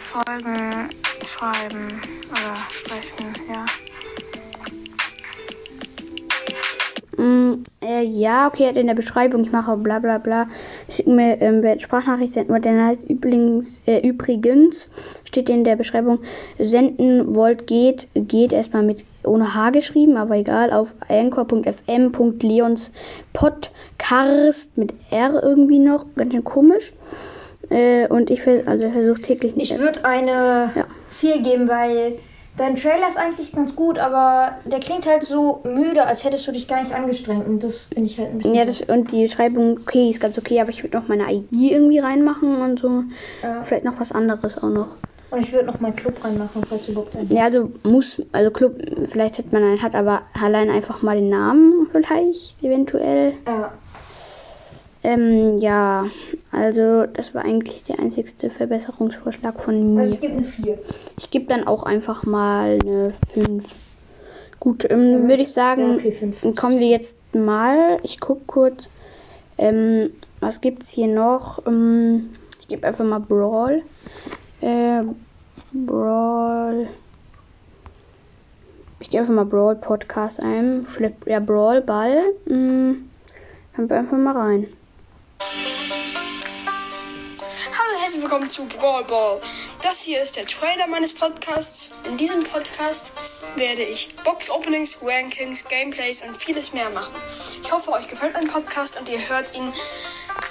Folgen 0.00 0.90
schreiben 1.24 2.02
oder 2.28 2.56
sprechen, 2.68 3.32
ja. 3.48 3.64
Äh, 7.82 8.02
ja, 8.02 8.46
okay, 8.46 8.68
hat 8.68 8.76
in 8.76 8.86
der 8.86 8.94
Beschreibung, 8.94 9.42
ich 9.44 9.52
mache 9.52 9.76
bla 9.76 9.98
bla 9.98 10.18
bla. 10.18 10.46
Schick 10.88 11.06
mir 11.06 11.40
ähm, 11.40 11.62
wer 11.62 11.78
Sprachnachricht 11.78 12.32
senden 12.32 12.52
wollt, 12.52 12.66
dann 12.66 12.84
heißt 12.84 13.08
übrigens, 13.08 13.80
äh, 13.86 14.06
übrigens, 14.06 14.88
steht 15.24 15.50
in 15.50 15.64
der 15.64 15.76
Beschreibung, 15.76 16.20
senden 16.58 17.34
wollt, 17.34 17.66
geht, 17.66 18.08
geht 18.14 18.52
erstmal 18.52 18.82
mit 18.82 19.04
ohne 19.24 19.54
H 19.54 19.70
geschrieben, 19.70 20.16
aber 20.16 20.36
egal, 20.36 20.72
auf 20.72 20.88
anchor.fm.leons 21.08 22.90
Podcast 23.32 24.76
mit 24.76 24.94
R 25.10 25.42
irgendwie 25.42 25.78
noch, 25.78 26.06
ganz 26.16 26.32
schön 26.32 26.44
komisch. 26.44 26.92
Äh, 27.70 28.08
und 28.08 28.30
ich 28.30 28.46
also 28.46 28.90
versuche 28.90 29.22
täglich 29.22 29.54
Ich 29.56 29.78
würde 29.78 30.04
eine 30.04 30.70
Ja. 30.74 30.86
4 31.08 31.42
geben, 31.42 31.68
weil 31.68 32.18
dein 32.56 32.76
Trailer 32.76 33.08
ist 33.08 33.16
eigentlich 33.16 33.54
ganz 33.54 33.74
gut, 33.74 33.98
aber 33.98 34.58
der 34.64 34.80
klingt 34.80 35.06
halt 35.06 35.24
so 35.24 35.62
müde, 35.64 36.06
als 36.06 36.24
hättest 36.24 36.46
du 36.46 36.52
dich 36.52 36.68
gar 36.68 36.82
nicht 36.82 36.94
angestrengt. 36.94 37.46
Und 37.46 37.62
das 37.64 37.82
finde 37.84 38.06
ich 38.10 38.18
halt 38.18 38.30
ein 38.30 38.38
bisschen. 38.38 38.54
Ja, 38.54 38.64
das 38.64 38.80
und 38.82 39.12
die 39.12 39.22
Beschreibung, 39.22 39.78
okay, 39.80 40.10
ist 40.10 40.20
ganz 40.20 40.38
okay, 40.38 40.60
aber 40.60 40.70
ich 40.70 40.82
würde 40.82 40.96
noch 40.96 41.08
meine 41.08 41.32
ID 41.32 41.52
irgendwie 41.52 41.98
reinmachen 41.98 42.60
und 42.60 42.80
so. 42.80 43.04
Ja. 43.42 43.62
Vielleicht 43.62 43.84
noch 43.84 43.98
was 43.98 44.12
anderes 44.12 44.58
auch 44.58 44.70
noch. 44.70 44.96
Und 45.30 45.40
ich 45.40 45.50
würde 45.50 45.64
noch 45.66 45.80
meinen 45.80 45.96
Club 45.96 46.22
reinmachen, 46.22 46.62
falls 46.68 46.84
du 46.84 46.92
überhaupt 46.92 47.16
einen 47.16 47.34
Ja, 47.34 47.44
also 47.44 47.72
muss, 47.84 48.20
also 48.32 48.50
Club, 48.50 48.76
vielleicht 49.10 49.38
hat 49.38 49.50
man 49.50 49.62
einen, 49.62 49.82
hat 49.82 49.94
aber 49.94 50.22
allein 50.34 50.68
einfach 50.68 51.00
mal 51.00 51.16
den 51.16 51.30
Namen 51.30 51.88
vielleicht, 51.90 52.62
eventuell. 52.62 53.34
Ja. 53.46 53.72
Ähm, 55.04 55.58
ja, 55.58 56.06
also 56.52 57.06
das 57.06 57.34
war 57.34 57.44
eigentlich 57.44 57.82
der 57.82 57.98
einzigste 57.98 58.50
Verbesserungsvorschlag 58.50 59.60
von 59.60 59.94
mir. 59.94 60.02
Also 60.02 60.14
ich 60.14 60.20
gebe 60.20 60.34
eine 60.34 60.44
4. 60.44 60.78
Ich 61.18 61.30
gebe 61.30 61.46
dann 61.46 61.66
auch 61.66 61.82
einfach 61.82 62.24
mal 62.24 62.78
eine 62.80 63.12
5. 63.32 63.64
Gut, 64.60 64.88
ähm, 64.88 65.28
würde 65.28 65.42
ich 65.42 65.52
sagen, 65.52 65.82
Ja, 65.82 65.94
okay, 65.96 66.12
55. 66.12 66.56
kommen 66.56 66.78
wir 66.78 66.86
jetzt 66.86 67.18
mal. 67.34 67.98
Ich 68.04 68.20
gucke 68.20 68.42
kurz, 68.46 68.88
ähm, 69.58 70.10
was 70.38 70.60
gibt's 70.60 70.88
hier 70.88 71.08
noch? 71.08 71.66
Ähm, 71.66 72.30
ich 72.60 72.68
gebe 72.68 72.86
einfach 72.86 73.04
mal 73.04 73.18
Brawl. 73.18 73.82
Äh, 74.60 75.02
Brawl. 75.72 76.86
Ich 79.00 79.10
gebe 79.10 79.22
einfach 79.22 79.34
mal 79.34 79.46
Brawl 79.46 79.74
Podcast 79.74 80.38
ein. 80.38 80.86
Flip, 80.86 81.14
ja, 81.26 81.40
Brawl 81.40 81.80
Ball. 81.80 82.22
Wir 82.44 83.96
einfach 83.96 84.16
mal 84.18 84.36
rein. 84.36 84.68
Herzlich 88.12 88.30
willkommen 88.30 88.50
zu 88.50 88.66
Brawl 88.66 89.04
Ball. 89.04 89.40
Das 89.82 90.02
hier 90.02 90.20
ist 90.20 90.36
der 90.36 90.44
Trailer 90.44 90.86
meines 90.86 91.14
Podcasts. 91.14 91.90
In 92.06 92.18
diesem 92.18 92.44
Podcast 92.44 93.14
werde 93.56 93.80
ich 93.80 94.14
Box 94.22 94.50
Openings, 94.50 94.98
Rankings, 95.02 95.64
Gameplays 95.64 96.20
und 96.20 96.36
vieles 96.36 96.74
mehr 96.74 96.90
machen. 96.90 97.14
Ich 97.62 97.72
hoffe, 97.72 97.90
euch 97.92 98.06
gefällt 98.08 98.34
mein 98.34 98.48
Podcast 98.48 99.00
und 99.00 99.08
ihr 99.08 99.18
hört 99.30 99.56
ihn 99.56 99.72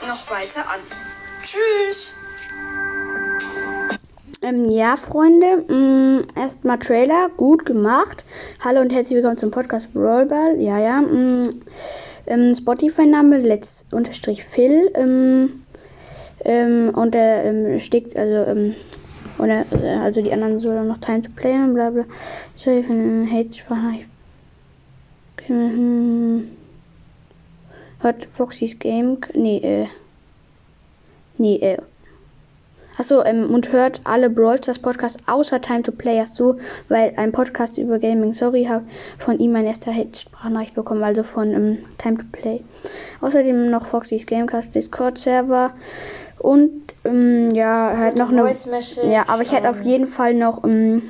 noch 0.08 0.32
weiter 0.32 0.68
an. 0.68 0.80
Tschüss! 1.44 2.12
Ähm, 4.42 4.68
ja, 4.68 4.98
Freunde, 4.98 5.64
mh, 5.68 6.42
erstmal 6.42 6.80
Trailer, 6.80 7.30
gut 7.38 7.68
gemacht. 7.68 8.26
Hallo 8.64 8.82
und 8.82 8.90
herzlich 8.90 9.18
willkommen 9.18 9.38
zum 9.38 9.52
Podcast 9.52 9.94
Brawl 9.94 10.26
Ball. 10.26 10.60
Ja, 10.60 10.80
ja. 10.80 11.02
Mh, 11.02 11.50
ähm, 12.26 12.56
Spotify-Name 12.56 13.38
let's 13.38 13.86
unterstrich 13.92 14.44
Phil. 14.44 15.62
Ähm, 16.44 16.92
und 16.96 17.14
der 17.14 17.46
ähm, 17.46 17.80
steht, 17.80 18.16
also, 18.16 18.50
ähm, 18.50 18.76
oder, 19.38 19.66
äh, 19.72 19.98
also 19.98 20.22
die 20.22 20.32
anderen 20.32 20.60
sollen 20.60 20.88
noch 20.88 20.98
Time 20.98 21.22
to 21.22 21.30
Play 21.36 21.54
und 21.54 21.74
bla 21.74 21.90
bla. 21.90 22.06
So, 22.56 22.72
ich 22.72 22.86
finde 22.86 23.32
Hate-Sprache. 23.32 24.06
Hm. 25.48 26.50
Hört 28.00 28.26
Foxys 28.34 28.80
Game. 28.80 29.18
Nee, 29.34 29.58
äh. 29.58 29.88
Nee, 31.38 31.58
äh. 31.58 31.78
Achso, 32.98 33.24
ähm, 33.24 33.54
und 33.54 33.72
hört 33.72 34.02
alle 34.04 34.30
Brawl 34.30 34.58
Stars 34.58 34.78
Podcasts 34.78 35.18
außer 35.26 35.62
Time 35.62 35.82
to 35.82 35.92
Play 35.92 36.18
erst 36.18 36.40
weil 36.90 37.14
ein 37.16 37.32
Podcast 37.32 37.78
über 37.78 37.98
Gaming, 38.00 38.34
sorry, 38.34 38.66
habe 38.66 38.86
von 39.18 39.40
ihm 39.40 39.54
mein 39.54 39.66
erster 39.66 39.96
Hate-Sprachnachricht 39.96 40.76
bekommen, 40.76 41.04
also 41.04 41.24
von 41.24 41.52
ähm, 41.54 41.78
Time 41.98 42.18
to 42.18 42.26
Play. 42.32 42.64
Außerdem 43.22 43.70
noch 43.72 43.88
Foxys 43.88 44.26
Gamecast 44.26 44.76
Discord 44.76 45.18
Server 45.18 45.72
und 46.42 46.96
ähm, 47.06 47.52
ja, 47.52 47.94
halt 47.98 48.16
noch 48.16 48.30
eine. 48.30 48.50
Ja, 49.04 49.26
aber 49.28 49.42
ich 49.42 49.52
hätte 49.52 49.70
auf 49.70 49.80
ähm, 49.80 49.86
jeden 49.86 50.08
Fall 50.08 50.34
noch. 50.34 50.64
Ähm, 50.64 51.04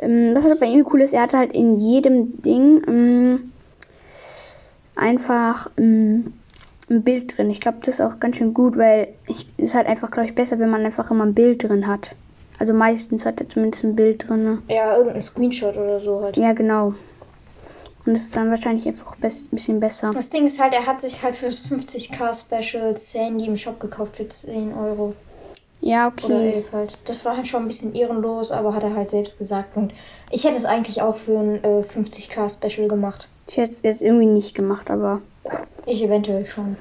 ähm, 0.00 0.32
was 0.34 0.44
halt 0.44 0.60
bei 0.60 0.66
ihm 0.66 0.86
cool 0.92 1.00
ist, 1.00 1.12
er 1.12 1.22
hat 1.22 1.32
halt 1.32 1.52
in 1.52 1.78
jedem 1.78 2.40
Ding 2.42 2.82
ähm, 2.86 3.52
einfach 4.94 5.70
ähm, 5.76 6.34
ein 6.88 7.02
Bild 7.02 7.36
drin. 7.36 7.50
Ich 7.50 7.60
glaube, 7.60 7.78
das 7.80 7.94
ist 7.94 8.00
auch 8.00 8.20
ganz 8.20 8.36
schön 8.36 8.54
gut, 8.54 8.76
weil 8.76 9.08
ich, 9.26 9.48
ist 9.56 9.74
halt 9.74 9.88
einfach, 9.88 10.10
glaube 10.10 10.28
ich, 10.28 10.34
besser, 10.34 10.58
wenn 10.58 10.70
man 10.70 10.84
einfach 10.84 11.10
immer 11.10 11.24
ein 11.24 11.34
Bild 11.34 11.64
drin 11.64 11.86
hat. 11.86 12.14
Also 12.58 12.72
meistens 12.72 13.24
hat 13.24 13.40
er 13.40 13.48
zumindest 13.48 13.84
ein 13.84 13.96
Bild 13.96 14.28
drin. 14.28 14.44
Ne? 14.44 14.62
Ja, 14.68 14.96
irgendein 14.96 15.22
Screenshot 15.22 15.76
oder 15.76 16.00
so 16.00 16.22
halt. 16.22 16.36
Ja, 16.36 16.52
genau. 16.52 16.94
Und 18.08 18.14
ist 18.14 18.34
dann 18.34 18.48
wahrscheinlich 18.48 18.88
einfach 18.88 19.16
ein 19.20 19.32
bisschen 19.50 19.80
besser. 19.80 20.12
Das 20.14 20.30
Ding 20.30 20.46
ist 20.46 20.58
halt, 20.58 20.72
er 20.72 20.86
hat 20.86 21.02
sich 21.02 21.22
halt 21.22 21.36
fürs 21.36 21.60
50k 21.60 22.32
Special 22.32 22.96
Sandy 22.96 23.44
im 23.44 23.56
Shop 23.58 23.78
gekauft 23.80 24.16
für 24.16 24.26
10 24.26 24.72
Euro. 24.72 25.14
Ja, 25.82 26.10
Oder 26.24 26.36
okay. 26.36 26.52
11 26.54 26.72
halt. 26.72 26.98
Das 27.04 27.26
war 27.26 27.36
halt 27.36 27.46
schon 27.48 27.64
ein 27.64 27.68
bisschen 27.68 27.94
ehrenlos, 27.94 28.50
aber 28.50 28.74
hat 28.74 28.82
er 28.82 28.96
halt 28.96 29.10
selbst 29.10 29.36
gesagt. 29.36 29.76
Und 29.76 29.92
ich 30.30 30.44
hätte 30.44 30.56
es 30.56 30.64
eigentlich 30.64 31.02
auch 31.02 31.16
für 31.16 31.38
ein 31.38 31.62
äh, 31.62 31.82
50k 31.82 32.48
Special 32.48 32.88
gemacht. 32.88 33.28
Ich 33.46 33.58
hätte 33.58 33.72
es 33.72 33.82
jetzt 33.82 34.00
irgendwie 34.00 34.24
nicht 34.24 34.54
gemacht, 34.54 34.90
aber. 34.90 35.20
Ich 35.84 36.02
eventuell 36.02 36.46
schon. 36.46 36.78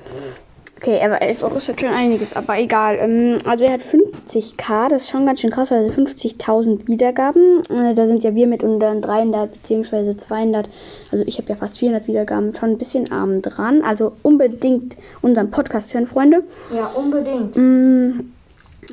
Okay, 0.78 1.02
aber 1.04 1.22
11 1.22 1.44
Euro 1.44 1.56
ist 1.56 1.68
halt 1.68 1.82
schon 1.82 1.90
einiges, 1.90 2.38
aber 2.38 2.58
egal. 2.58 3.00
Ähm, 3.02 3.40
also 3.44 3.66
er 3.66 3.74
hat 3.74 3.82
50k, 4.28 4.90
das 4.90 5.04
ist 5.04 5.10
schon 5.10 5.26
ganz 5.26 5.42
schön 5.42 5.52
krass, 5.52 5.72
also 5.72 5.94
50.000 5.94 6.88
Wiedergaben. 6.88 7.62
Äh, 7.70 7.94
da 7.94 8.08
sind 8.08 8.24
ja 8.24 8.36
wir 8.36 8.48
mit 8.48 8.64
unseren 8.64 9.02
300 9.02 9.52
bzw. 9.52 10.16
200, 10.16 10.70
also 11.12 11.24
ich 11.26 11.38
habe 11.38 11.50
ja 11.50 11.56
fast 11.56 11.78
400 11.78 12.08
Wiedergaben, 12.08 12.54
schon 12.54 12.72
ein 12.72 12.78
bisschen 12.78 13.12
arm 13.12 13.42
dran. 13.42 13.82
Also 13.82 14.14
unbedingt 14.24 14.98
unseren 15.22 15.52
Podcast 15.52 15.94
hören, 15.94 16.08
Freunde. 16.08 16.44
Ja, 16.76 16.88
unbedingt. 16.88 17.56
Mm, 17.56 18.32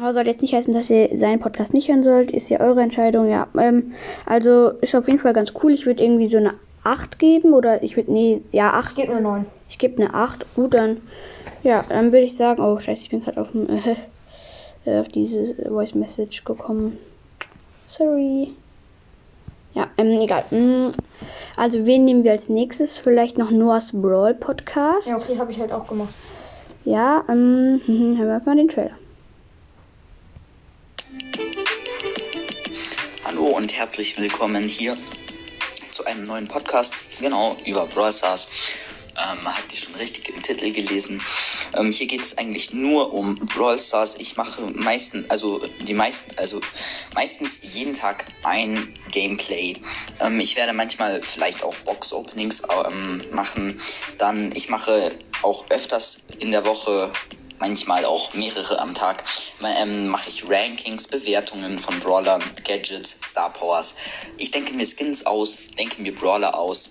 aber 0.01 0.13
soll 0.13 0.27
jetzt 0.27 0.43
nicht 0.43 0.55
heißen, 0.55 0.73
dass 0.73 0.91
ihr 0.91 1.17
seinen 1.17 1.41
Podcast 1.41 1.75
nicht 1.75 1.89
hören 1.89 2.03
sollt. 2.03 2.31
Ist 2.31 2.49
ja 2.49 2.61
eure 2.61 2.83
Entscheidung, 2.83 3.29
ja. 3.29 3.47
Ähm, 3.59 3.95
also 4.27 4.71
ist 4.81 4.95
auf 4.95 5.07
jeden 5.07 5.21
Fall 5.21 5.35
ganz 5.35 5.53
cool. 5.63 5.73
Ich 5.73 5.87
würde 5.87 6.03
irgendwie 6.03 6.27
so 6.29 6.39
eine 6.39 6.55
8 6.85 7.19
geben 7.19 7.55
oder 7.55 7.83
ich 7.83 7.97
würde, 7.97 8.13
nee, 8.13 8.43
ja, 8.53 8.73
8 8.73 8.97
Gib 8.97 9.09
mir 9.09 9.21
9. 9.21 9.47
ich 9.69 9.79
gebe 9.79 10.03
eine 10.03 10.15
8. 10.15 10.55
Gut, 10.55 10.75
dann. 10.75 11.01
Ja, 11.63 11.85
dann 11.89 12.13
würde 12.13 12.25
ich 12.25 12.37
sagen. 12.37 12.63
Oh, 12.63 12.79
scheiße, 12.79 13.03
ich 13.03 13.11
bin 13.11 13.25
gerade 13.25 13.41
auf, 13.41 13.51
dem, 13.53 13.69
äh, 13.69 13.97
äh, 14.85 14.99
auf 15.01 15.09
diese 15.09 15.55
Voice 15.69 15.95
Message 15.95 16.45
gekommen. 16.45 16.99
Sorry. 17.89 18.53
Ja, 19.75 19.89
ähm, 19.99 20.21
egal. 20.21 20.45
Mm, 20.51 20.93
Also, 21.57 21.87
wen 21.87 22.05
nehmen 22.05 22.25
wir 22.25 22.33
als 22.33 22.49
nächstes? 22.49 22.97
Vielleicht 22.97 23.39
noch 23.39 23.51
Noahs 23.51 23.91
Brawl 23.93 24.35
Podcast. 24.35 25.09
Ja, 25.09 25.17
okay, 25.17 25.39
habe 25.39 25.51
ich 25.51 25.61
halt 25.61 25.73
auch 25.73 25.87
gemacht. 25.87 26.13
Ja, 26.85 27.25
ähm, 27.29 27.81
hören 27.87 28.19
wir 28.19 28.43
mal 28.45 28.57
den 28.57 28.69
Trailer. 28.69 28.97
Hallo 33.25 33.47
und 33.47 33.73
herzlich 33.77 34.19
willkommen 34.19 34.69
hier 34.69 34.97
zu 35.91 36.05
einem 36.05 36.25
neuen 36.25 36.49
Podcast, 36.49 36.95
genau, 37.21 37.57
über 37.65 37.87
Brawl 37.87 38.13
Stars. 38.13 38.49
Ähm, 39.17 39.47
habt 39.47 39.73
ihr 39.73 39.79
schon 39.79 39.95
richtig 39.95 40.29
im 40.29 40.43
Titel 40.43 40.73
gelesen. 40.73 41.23
Ähm, 41.77 41.93
hier 41.93 42.07
geht 42.07 42.21
es 42.21 42.37
eigentlich 42.37 42.73
nur 42.73 43.13
um 43.13 43.37
Brawl 43.37 43.79
Stars. 43.79 44.17
Ich 44.19 44.37
mache 44.37 44.67
meistens, 44.75 45.31
also 45.31 45.61
die 45.87 45.95
meisten, 45.95 46.37
also 46.37 46.61
meistens 47.15 47.59
jeden 47.63 47.95
Tag 47.95 48.27
ein 48.43 48.93
Gameplay. 49.13 49.77
Ähm, 50.21 50.41
ich 50.41 50.57
werde 50.57 50.73
manchmal 50.73 51.23
vielleicht 51.23 51.63
auch 51.63 51.75
Box 51.85 52.13
Openings 52.13 52.63
ähm, 52.87 53.23
machen. 53.33 53.81
Dann, 54.19 54.51
ich 54.55 54.69
mache 54.69 55.13
auch 55.43 55.71
öfters 55.71 56.19
in 56.39 56.51
der 56.51 56.65
Woche 56.65 57.13
manchmal 57.61 58.05
auch 58.05 58.35
mehrere 58.35 58.79
am 58.79 58.95
Tag, 58.95 59.25
ähm, 59.63 60.09
mache 60.09 60.29
ich 60.29 60.49
Rankings, 60.49 61.09
Bewertungen 61.09 61.79
von 61.79 61.99
Brawlern, 62.01 62.43
Gadgets, 62.65 63.17
Star 63.25 63.53
Powers. 63.53 63.95
Ich 64.37 64.51
denke 64.51 64.75
mir 64.75 64.87
Skins 64.87 65.25
aus, 65.25 65.59
denke 65.79 66.03
mir 66.03 66.15
Brawler 66.15 66.59
aus. 66.59 66.91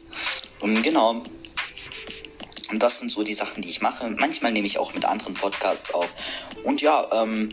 Und 0.61 0.81
genau. 0.81 1.23
Und 2.71 2.81
das 2.81 2.99
sind 2.99 3.11
so 3.11 3.23
die 3.23 3.33
Sachen, 3.33 3.61
die 3.61 3.69
ich 3.69 3.81
mache. 3.81 4.09
Manchmal 4.17 4.51
nehme 4.51 4.65
ich 4.65 4.79
auch 4.79 4.93
mit 4.93 5.05
anderen 5.05 5.33
Podcasts 5.33 5.93
auf. 5.93 6.13
Und 6.63 6.81
ja, 6.81 7.07
ähm, 7.11 7.49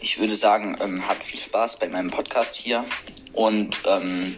ich 0.00 0.18
würde 0.18 0.36
sagen, 0.36 0.76
ähm, 0.82 1.08
habt 1.08 1.24
viel 1.24 1.40
Spaß 1.40 1.78
bei 1.78 1.88
meinem 1.88 2.10
Podcast 2.10 2.54
hier. 2.54 2.84
Und 3.32 3.80
ähm, 3.86 4.36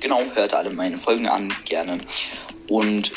genau, 0.00 0.22
hört 0.34 0.54
alle 0.54 0.70
meine 0.70 0.98
Folgen 0.98 1.26
an, 1.26 1.52
gerne. 1.64 1.98
Und 2.68 3.12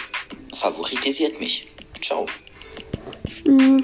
favoritisiert 0.56 1.40
mich. 1.40 1.68
Ciao. 2.02 2.26
Mm, 3.46 3.80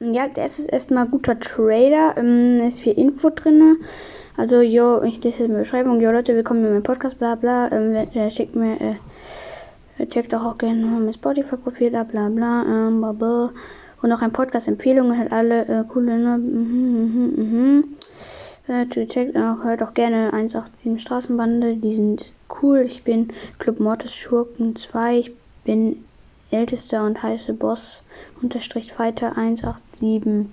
Ja, 0.00 0.28
das 0.28 0.58
ist 0.58 0.66
erstmal 0.66 1.06
guter 1.06 1.38
Trailer. 1.38 2.16
Ähm, 2.18 2.60
ist 2.66 2.80
viel 2.80 2.98
Info 2.98 3.30
drin. 3.30 3.78
Also, 4.36 4.60
jo, 4.60 5.02
ich 5.02 5.22
lese 5.22 5.44
in 5.44 5.52
der 5.52 5.60
Beschreibung. 5.60 6.00
Jo, 6.00 6.10
Leute, 6.10 6.34
willkommen 6.34 6.64
in 6.64 6.70
meinem 6.72 6.82
Podcast, 6.82 7.18
bla 7.18 7.34
bla. 7.34 7.70
Ähm, 7.70 8.30
schickt 8.30 8.56
mir, 8.56 8.80
äh, 8.80 8.94
checkt 10.06 10.34
auch, 10.34 10.44
auch 10.44 10.58
gerne 10.58 10.84
mein 10.84 11.12
Spotify-Profil, 11.12 11.90
bla 11.90 12.04
bla 12.04 12.28
bla, 12.28 12.62
ähm, 12.62 13.00
bla 13.00 13.12
bla. 13.12 13.50
Und 14.02 14.08
noch 14.08 14.22
ein 14.22 14.32
Podcast-Empfehlungen, 14.32 15.16
hat 15.18 15.30
alle 15.30 15.64
äh, 15.66 15.84
coole, 15.88 16.18
ne? 16.18 16.38
Mhm, 16.38 17.14
mhm, 17.14 17.32
mhm. 17.36 17.84
Äh, 18.68 18.86
checkt 18.86 19.36
auch, 19.36 19.64
hört 19.64 19.82
auch 19.82 19.94
gerne 19.94 20.32
187 20.32 21.00
Straßenbande, 21.00 21.76
die 21.76 21.94
sind 21.94 22.32
cool. 22.62 22.80
Ich 22.80 23.02
bin 23.04 23.28
Club 23.58 23.80
Mortis 23.80 24.14
Schurken 24.14 24.76
2, 24.76 25.18
ich 25.18 25.32
bin 25.64 26.04
ältester 26.50 27.04
und 27.04 27.22
heiße 27.22 27.54
Boss 27.54 28.02
unterstrich 28.40 28.92
Fighter 28.92 29.36
187. 29.36 30.46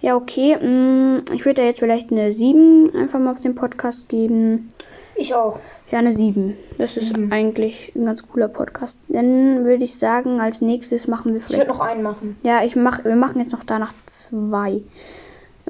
Ja, 0.00 0.16
okay. 0.16 0.56
mm, 0.56 1.32
Ich 1.32 1.44
würde 1.44 1.62
da 1.62 1.66
jetzt 1.66 1.80
vielleicht 1.80 2.12
eine 2.12 2.30
7 2.30 2.94
einfach 2.94 3.18
mal 3.18 3.32
auf 3.32 3.40
den 3.40 3.54
Podcast 3.54 4.08
geben. 4.08 4.68
Ich 5.16 5.34
auch. 5.34 5.60
Ja, 5.94 6.00
eine 6.00 6.12
7. 6.12 6.56
Das 6.76 6.96
ist 6.96 7.16
Mhm. 7.16 7.30
eigentlich 7.32 7.92
ein 7.94 8.04
ganz 8.04 8.26
cooler 8.26 8.48
Podcast. 8.48 8.98
Dann 9.06 9.64
würde 9.64 9.84
ich 9.84 9.94
sagen, 9.94 10.40
als 10.40 10.60
nächstes 10.60 11.06
machen 11.06 11.32
wir 11.34 11.38
Ich 11.38 11.44
vielleicht. 11.46 11.68
würde 11.68 11.78
noch 11.78 11.86
einen 11.86 12.02
machen. 12.02 12.36
Ja, 12.42 12.64
ich 12.64 12.74
mach, 12.74 13.04
wir 13.04 13.14
machen 13.14 13.40
jetzt 13.40 13.52
noch 13.52 13.62
danach 13.62 13.94
zwei. 14.06 14.82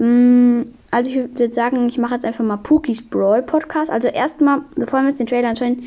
Mm, 0.01 0.63
Also 0.91 1.11
ich 1.11 1.17
würde 1.17 1.53
sagen, 1.53 1.87
ich 1.89 1.99
mache 1.99 2.15
jetzt 2.15 2.25
einfach 2.25 2.43
mal 2.45 2.57
Pookies 2.57 3.03
Brawl 3.07 3.43
Podcast. 3.43 3.91
Also 3.91 4.09
erstmal, 4.09 4.61
bevor 4.77 5.01
wir 5.03 5.09
jetzt 5.09 5.19
den 5.21 5.27
Trailer 5.27 5.49
anschauen, 5.51 5.83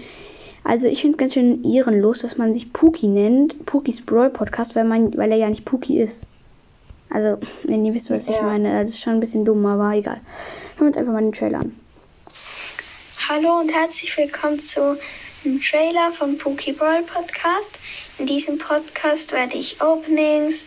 also 0.63 0.86
ich 0.86 1.01
finde 1.01 1.13
es 1.15 1.17
ganz 1.17 1.34
schön 1.34 1.63
ehrenlos, 1.63 2.20
dass 2.20 2.38
man 2.38 2.53
sich 2.53 2.72
Pookie 2.74 3.08
nennt, 3.08 3.65
Pookies 3.65 4.01
Brawl 4.06 4.29
Podcast, 4.29 4.75
weil 4.75 4.84
man, 4.84 5.17
weil 5.17 5.32
er 5.32 5.38
ja 5.38 5.50
nicht 5.50 5.65
Pookie 5.65 6.00
ist. 6.00 6.27
Also, 7.10 7.38
wenn 7.63 7.86
ihr 7.86 7.94
wisst, 7.96 8.12
was 8.12 8.27
ich 8.27 8.36
Ja. 8.36 8.44
meine, 8.44 8.82
das 8.84 8.91
ist 8.91 9.00
schon 9.01 9.13
ein 9.13 9.20
bisschen 9.22 9.46
dumm, 9.46 9.65
aber 9.65 9.96
egal. 9.96 10.17
Hören 10.75 10.79
wir 10.79 10.88
uns 10.88 10.98
einfach 10.98 11.13
mal 11.13 11.22
den 11.24 11.32
Trailer 11.32 11.62
an. 11.62 11.72
Hallo 13.26 13.60
und 13.60 13.74
herzlich 13.74 14.16
willkommen 14.16 14.62
zu 14.62 14.98
dem 15.44 15.62
Trailer 15.62 16.14
vom 16.14 16.38
Pokéball 16.38 17.02
Podcast. 17.02 17.72
In 18.20 18.28
diesem 18.28 18.58
Podcast 18.58 19.32
werde 19.34 19.58
ich 19.58 19.82
Openings 19.82 20.64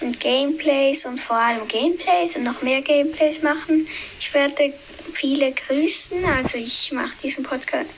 und 0.00 0.20
Gameplays 0.20 1.06
und 1.06 1.18
vor 1.18 1.36
allem 1.36 1.66
Gameplays 1.68 2.36
und 2.36 2.42
noch 2.42 2.60
mehr 2.60 2.82
Gameplays 2.82 3.42
machen. 3.42 3.86
Ich 4.18 4.34
werde 4.34 4.74
viele 5.12 5.52
grüßen, 5.52 6.24
also 6.24 6.58
ich 6.58 6.92
mache 6.92 7.16
diesen 7.22 7.44
Podcast 7.44 7.88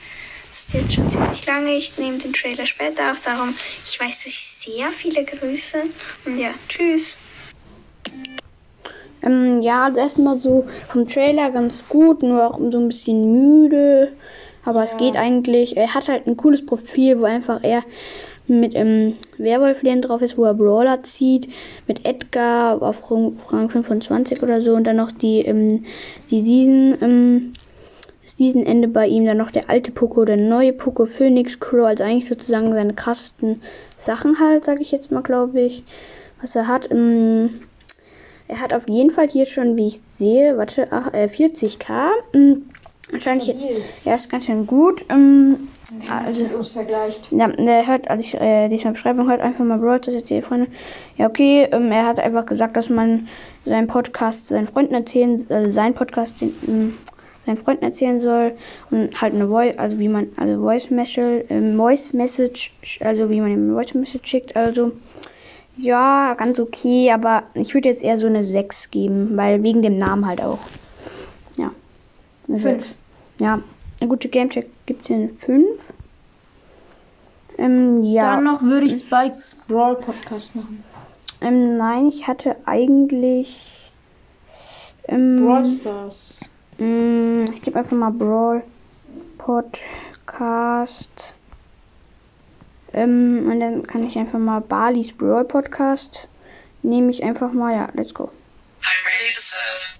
jetzt 0.71 0.95
schon 0.95 1.09
ziemlich 1.09 1.45
lange. 1.45 1.75
Ich 1.75 1.97
nehme 1.97 2.17
den 2.17 2.31
Trailer 2.31 2.65
später 2.65 3.11
auf, 3.11 3.19
darum 3.21 3.53
ich 3.85 3.99
weiß, 3.99 4.23
dass 4.23 4.27
ich 4.27 4.39
sehr 4.39 4.91
viele 4.91 5.25
grüße. 5.25 5.83
Und 6.25 6.37
ja, 6.37 6.53
tschüss. 6.69 7.17
Ähm, 9.25 9.61
ja, 9.61 9.85
also 9.85 9.99
erstmal 9.99 10.37
so 10.37 10.65
vom 10.87 11.07
Trailer 11.07 11.51
ganz 11.51 11.87
gut, 11.89 12.23
nur 12.23 12.47
auch 12.47 12.59
so 12.71 12.77
ein 12.77 12.87
bisschen 12.87 13.31
müde. 13.31 14.11
Aber 14.63 14.83
es 14.83 14.97
geht 14.97 15.15
eigentlich. 15.15 15.77
Er 15.77 15.93
hat 15.93 16.07
halt 16.07 16.25
ein 16.27 16.37
cooles 16.37 16.65
Profil, 16.65 17.19
wo 17.19 17.25
einfach 17.25 17.63
er 17.63 17.83
mit 18.47 18.75
ähm, 18.75 19.13
Werwolf 19.37 19.81
drauf 20.01 20.21
ist, 20.21 20.37
wo 20.37 20.45
er 20.45 20.53
Brawler 20.53 21.01
zieht, 21.03 21.49
mit 21.87 22.05
Edgar 22.05 22.81
auf 22.81 23.11
Rang 23.11 23.69
25 23.69 24.43
oder 24.43 24.61
so 24.61 24.73
und 24.73 24.85
dann 24.85 24.97
noch 24.97 25.11
die, 25.11 25.39
ähm, 25.39 25.83
die 26.29 26.41
Season, 26.41 26.97
ähm, 27.01 27.53
Season 28.25 28.65
Ende 28.65 28.87
bei 28.87 29.07
ihm, 29.07 29.25
dann 29.25 29.37
noch 29.37 29.51
der 29.51 29.69
alte 29.69 29.91
Poco, 29.91 30.25
der 30.25 30.37
neue 30.37 30.73
Poco, 30.73 31.05
Phoenix 31.05 31.59
Crow, 31.59 31.85
also 31.85 32.03
eigentlich 32.03 32.27
sozusagen 32.27 32.71
seine 32.71 32.93
krassesten 32.93 33.61
Sachen 33.97 34.39
halt, 34.39 34.65
sage 34.65 34.81
ich 34.81 34.91
jetzt 34.91 35.11
mal, 35.11 35.23
glaube 35.23 35.61
ich, 35.61 35.83
was 36.41 36.55
er 36.55 36.67
hat. 36.67 36.91
Ähm, 36.91 37.61
er 38.47 38.59
hat 38.59 38.73
auf 38.73 38.87
jeden 38.87 39.11
Fall 39.11 39.27
hier 39.27 39.45
schon, 39.45 39.75
wie 39.77 39.87
ich 39.87 39.99
sehe, 39.99 40.57
warte, 40.57 40.87
ach, 40.91 41.13
äh, 41.13 41.25
40k. 41.25 42.09
Ähm, 42.33 42.69
wahrscheinlich, 43.11 43.55
ja, 44.03 44.15
ist 44.15 44.29
ganz 44.29 44.45
schön 44.45 44.67
gut. 44.67 45.05
Ähm, 45.09 45.67
also, 46.09 46.43
mit 46.43 46.53
uns 46.53 46.69
vergleicht. 46.69 47.31
Ja, 47.31 47.47
der 47.47 47.87
hört, 47.87 48.09
als 48.09 48.21
ich 48.21 48.35
äh, 48.35 48.69
diesmal 48.69 48.93
Beschreibung 48.93 49.29
hört, 49.29 49.41
einfach 49.41 49.63
mal 49.63 49.77
Brawl, 49.77 49.99
das 49.99 50.15
ist 50.15 50.29
die 50.29 50.41
Freunde. 50.41 50.67
Ja, 51.17 51.27
okay, 51.27 51.67
ähm, 51.71 51.91
er 51.91 52.05
hat 52.05 52.19
einfach 52.19 52.45
gesagt, 52.45 52.75
dass 52.77 52.89
man 52.89 53.27
seinen 53.65 53.87
Podcast 53.87 54.47
seinen 54.47 54.67
Freunden 54.67 54.93
erzählen, 54.93 55.43
also 55.49 55.69
seinen 55.69 55.95
Podcast 55.95 56.39
den, 56.41 56.55
ähm, 56.67 56.97
seinen 57.45 57.57
Freunden 57.57 57.83
erzählen 57.83 58.19
soll 58.19 58.53
und 58.91 59.19
halt 59.21 59.33
eine 59.33 59.47
Voice, 59.47 59.77
also 59.77 59.99
wie 59.99 60.07
man, 60.07 60.27
also 60.37 60.61
Voice 60.61 60.89
Message, 60.89 61.45
äh, 61.49 61.75
Voice 61.75 62.13
Message, 62.13 62.71
also 63.01 63.29
wie 63.29 63.41
man 63.41 63.51
ihm 63.51 63.73
Voice 63.73 63.93
Message 63.93 64.27
schickt, 64.27 64.55
also 64.55 64.91
ja, 65.77 66.33
ganz 66.35 66.59
okay, 66.59 67.11
aber 67.11 67.43
ich 67.53 67.73
würde 67.73 67.89
jetzt 67.89 68.03
eher 68.03 68.17
so 68.17 68.27
eine 68.27 68.43
6 68.43 68.91
geben, 68.91 69.35
weil 69.35 69.63
wegen 69.63 69.81
dem 69.81 69.97
Namen 69.97 70.25
halt 70.25 70.41
auch. 70.41 70.59
Ja. 71.57 71.71
Eine 72.47 72.59
5. 72.59 72.95
Ja, 73.39 73.61
eine 73.99 74.09
gute 74.09 74.29
Gamecheck 74.29 74.69
gibt 74.85 75.01
es 75.01 75.07
hier 75.07 75.17
eine 75.17 75.29
5. 75.29 75.67
Ähm, 77.57 78.03
ja. 78.03 78.35
Dann 78.35 78.43
noch 78.43 78.61
würde 78.61 78.85
ich 78.87 78.99
Spikes 79.05 79.55
Brawl 79.67 79.95
Podcast 79.95 80.55
machen. 80.55 80.83
Ähm, 81.41 81.77
nein, 81.77 82.07
ich 82.07 82.27
hatte 82.27 82.55
eigentlich. 82.65 83.91
Ähm, 85.07 85.45
Brawl 85.45 85.65
Stars. 85.65 86.39
Mm, 86.77 87.45
ich 87.53 87.61
gebe 87.61 87.77
einfach 87.79 87.95
mal 87.95 88.11
Brawl 88.11 88.63
Podcast. 89.37 91.35
Ähm, 92.95 93.49
und 93.51 93.59
dann 93.59 93.85
kann 93.85 94.07
ich 94.07 94.17
einfach 94.17 94.39
mal 94.39 94.61
Balis 94.61 95.11
Brawl 95.11 95.43
Podcast. 95.43 96.29
Nehme 96.81 97.11
ich 97.11 97.23
einfach 97.23 97.51
mal, 97.51 97.75
ja, 97.75 97.89
let's 97.93 98.13
go. 98.13 98.31
I'm 98.81 99.05
ready 99.05 99.33
to 99.33 99.41
serve. 99.41 99.95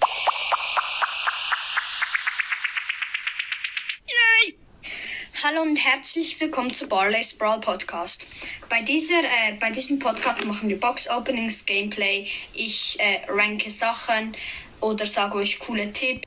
Hallo 5.44 5.62
und 5.62 5.76
herzlich 5.76 6.40
willkommen 6.40 6.74
zu 6.74 6.88
Barley's 6.88 7.34
Brawl 7.34 7.60
Podcast. 7.60 8.26
Bei, 8.70 8.82
dieser, 8.82 9.20
äh, 9.20 9.56
bei 9.60 9.70
diesem 9.70 10.00
Podcast 10.00 10.44
machen 10.46 10.70
wir 10.70 10.80
Box 10.80 11.08
Openings, 11.10 11.66
Gameplay. 11.66 12.28
Ich 12.54 12.98
äh, 13.00 13.30
ranke 13.30 13.70
Sachen 13.70 14.36
oder 14.80 15.06
sage 15.06 15.36
euch 15.36 15.60
coole 15.60 15.92
Tipps. 15.92 16.24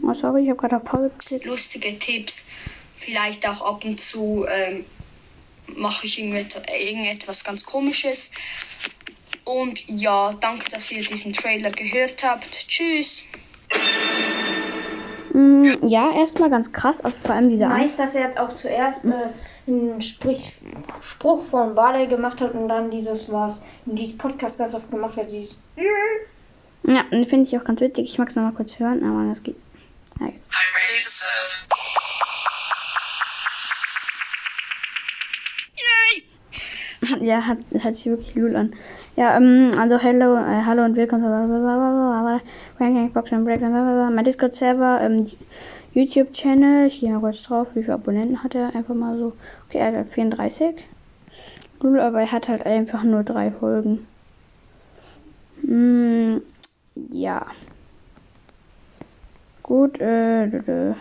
Oh, 0.00 0.14
sorry, 0.14 0.44
ich 0.44 0.48
habe 0.48 0.60
gerade 0.60 0.76
auf 0.76 0.84
Pause. 0.84 1.40
Lustige 1.44 1.98
Tipps. 1.98 2.46
Vielleicht 2.96 3.46
auch 3.46 3.60
ab 3.60 3.84
und 3.84 4.00
zu 4.00 4.46
ähm, 4.48 4.86
mache 5.74 6.06
ich 6.06 6.18
irgendetwas 6.18 7.44
ganz 7.44 7.64
Komisches. 7.64 8.30
Und 9.44 9.86
ja, 9.88 10.34
danke, 10.40 10.68
dass 10.70 10.90
ihr 10.90 11.02
diesen 11.02 11.32
Trailer 11.32 11.70
gehört 11.70 12.22
habt. 12.22 12.66
Tschüss. 12.68 13.22
Mm, 15.32 15.86
ja, 15.86 16.12
erstmal 16.16 16.50
ganz 16.50 16.72
krass, 16.72 17.00
aber 17.00 17.14
vor 17.14 17.34
allem 17.34 17.48
dieser 17.48 17.68
Nice, 17.68 17.96
dass 17.96 18.14
er 18.14 18.42
auch 18.42 18.54
zuerst 18.54 19.04
äh, 19.04 19.10
einen 19.66 20.00
Sprich, 20.00 20.52
Spruch 21.02 21.44
von 21.44 21.74
Barley 21.74 22.06
gemacht 22.06 22.40
hat 22.40 22.54
und 22.54 22.68
dann 22.68 22.90
dieses 22.90 23.30
was 23.30 23.60
in 23.86 23.96
diesem 23.96 24.18
Podcast 24.18 24.58
ganz 24.58 24.74
oft 24.74 24.90
gemacht 24.90 25.16
hat, 25.16 25.30
dieses 25.30 25.58
Ja, 26.84 27.04
finde 27.10 27.42
ich 27.42 27.56
auch 27.56 27.64
ganz 27.64 27.80
witzig. 27.80 28.10
Ich 28.10 28.18
mag 28.18 28.30
es 28.30 28.34
nochmal 28.34 28.52
kurz 28.52 28.78
hören, 28.78 29.04
aber 29.04 29.28
das 29.28 29.42
geht. 29.42 29.56
Ja, 30.20 30.26
jetzt. 30.26 30.48
I'm 30.50 30.74
ready 30.74 31.02
to 31.02 31.10
serve. 31.10 31.65
Ja, 37.26 37.44
hat, 37.44 37.58
hat 37.80 37.96
sich 37.96 38.06
wirklich 38.06 38.34
lul 38.36 38.54
an. 38.54 38.72
Ja, 39.16 39.36
ähm, 39.36 39.72
also 39.76 39.98
hello, 39.98 40.36
äh, 40.36 40.62
hallo 40.64 40.84
und 40.84 40.94
willkommen 40.94 41.24
Ranking 42.78 43.12
Box 43.12 43.32
and 43.32 43.44
Break 43.44 43.60
mein 43.60 44.24
Discord 44.24 44.54
Server, 44.54 45.00
ähm, 45.02 45.26
YouTube 45.92 46.32
Channel, 46.32 46.88
hier 46.88 47.10
mal 47.10 47.20
kurz 47.20 47.42
drauf, 47.42 47.74
wie 47.74 47.82
viele 47.82 47.94
Abonnenten 47.94 48.44
hat 48.44 48.54
er? 48.54 48.74
Einfach 48.76 48.94
mal 48.94 49.18
so. 49.18 49.32
Okay, 49.66 49.78
er 49.78 49.98
hat 49.98 50.08
34. 50.08 50.76
Lul, 51.80 51.98
aber 51.98 52.20
er 52.20 52.32
hat 52.32 52.48
halt 52.48 52.64
einfach 52.64 53.02
nur 53.02 53.24
drei 53.24 53.50
Folgen. 53.50 54.06
Mm, 55.62 56.36
ja. 57.10 57.44
Gut, 59.62 60.00
äh, 60.00 60.94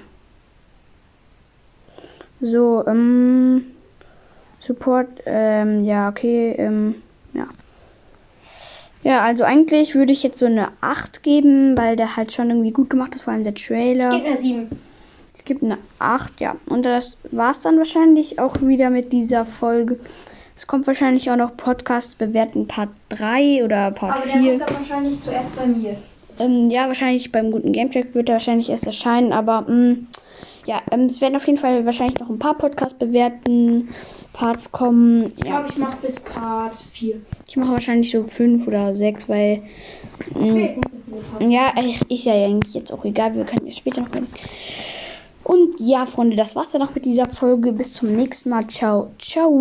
so, 2.41 2.83
ähm, 2.87 3.61
Support, 4.65 5.07
ähm, 5.25 5.83
ja, 5.83 6.09
okay, 6.09 6.55
ähm, 6.57 6.95
ja. 7.33 7.47
Ja, 9.03 9.21
also 9.21 9.43
eigentlich 9.43 9.93
würde 9.93 10.11
ich 10.11 10.23
jetzt 10.23 10.39
so 10.39 10.47
eine 10.47 10.69
8 10.81 11.21
geben, 11.21 11.77
weil 11.77 11.95
der 11.95 12.15
halt 12.15 12.33
schon 12.33 12.49
irgendwie 12.49 12.71
gut 12.71 12.89
gemacht 12.89 13.13
ist, 13.13 13.21
vor 13.21 13.33
allem 13.33 13.43
der 13.43 13.53
Trailer. 13.53 14.09
Ich 14.09 14.17
gebe 14.17 14.27
eine 14.27 14.37
7. 14.37 14.69
Ich 15.37 15.45
gebe 15.45 15.65
eine 15.65 15.77
8, 15.99 16.41
ja. 16.41 16.55
Und 16.65 16.83
das 16.83 17.17
war's 17.31 17.59
dann 17.59 17.77
wahrscheinlich 17.77 18.39
auch 18.39 18.59
wieder 18.61 18.89
mit 18.89 19.13
dieser 19.13 19.45
Folge. 19.45 19.99
Es 20.57 20.65
kommt 20.65 20.87
wahrscheinlich 20.87 21.29
auch 21.29 21.35
noch 21.35 21.55
Podcast 21.55 22.17
bewerten 22.17 22.65
Part 22.65 22.89
3 23.09 23.63
oder 23.63 23.91
Part 23.91 24.15
Aber 24.15 24.23
4. 24.23 24.33
Aber 24.33 24.41
der 24.41 24.51
kommt 24.51 24.69
dann 24.69 24.75
wahrscheinlich 24.79 25.21
zuerst 25.21 25.55
bei 25.55 25.67
mir. 25.67 25.97
Ähm, 26.39 26.69
ja, 26.71 26.87
wahrscheinlich 26.87 27.31
beim 27.31 27.51
guten 27.51 27.73
Gamecheck 27.73 28.15
wird 28.15 28.29
er 28.29 28.33
wahrscheinlich 28.33 28.69
erst 28.69 28.87
erscheinen, 28.87 29.31
aber 29.33 29.61
mh, 29.61 29.71
mm, 29.71 30.07
ja, 30.65 30.81
ähm, 30.91 31.05
es 31.05 31.21
werden 31.21 31.35
auf 31.35 31.45
jeden 31.45 31.57
Fall 31.59 31.85
wahrscheinlich 31.85 32.19
noch 32.19 32.29
ein 32.29 32.39
paar 32.39 32.57
Podcasts 32.57 32.97
bewerten. 32.97 33.89
Parts 34.33 34.71
kommen. 34.71 35.31
Ich 35.37 35.45
glaube, 35.45 35.69
ich 35.69 35.77
mache 35.77 35.97
bis 36.01 36.19
Part 36.19 36.75
4. 36.91 37.15
Ich 37.47 37.55
mache 37.55 37.71
wahrscheinlich 37.71 38.11
so 38.11 38.23
5 38.23 38.67
oder 38.67 38.93
6, 38.93 39.29
weil. 39.29 39.63
Mh, 40.33 40.69
so 41.39 41.45
ja, 41.45 41.73
ist 42.09 42.25
ja 42.25 42.33
eigentlich 42.33 42.73
jetzt 42.73 42.91
auch 42.91 43.05
egal. 43.05 43.35
Wir 43.35 43.45
können 43.45 43.65
ja 43.65 43.71
später 43.71 44.01
noch 44.01 44.13
reden. 44.13 44.27
Und 45.43 45.75
ja, 45.79 46.05
Freunde, 46.05 46.35
das 46.35 46.55
war's 46.55 46.71
dann 46.71 46.81
noch 46.81 46.95
mit 46.95 47.05
dieser 47.05 47.29
Folge. 47.29 47.71
Bis 47.71 47.93
zum 47.93 48.15
nächsten 48.15 48.49
Mal. 48.49 48.67
Ciao. 48.67 49.11
Ciao. 49.19 49.51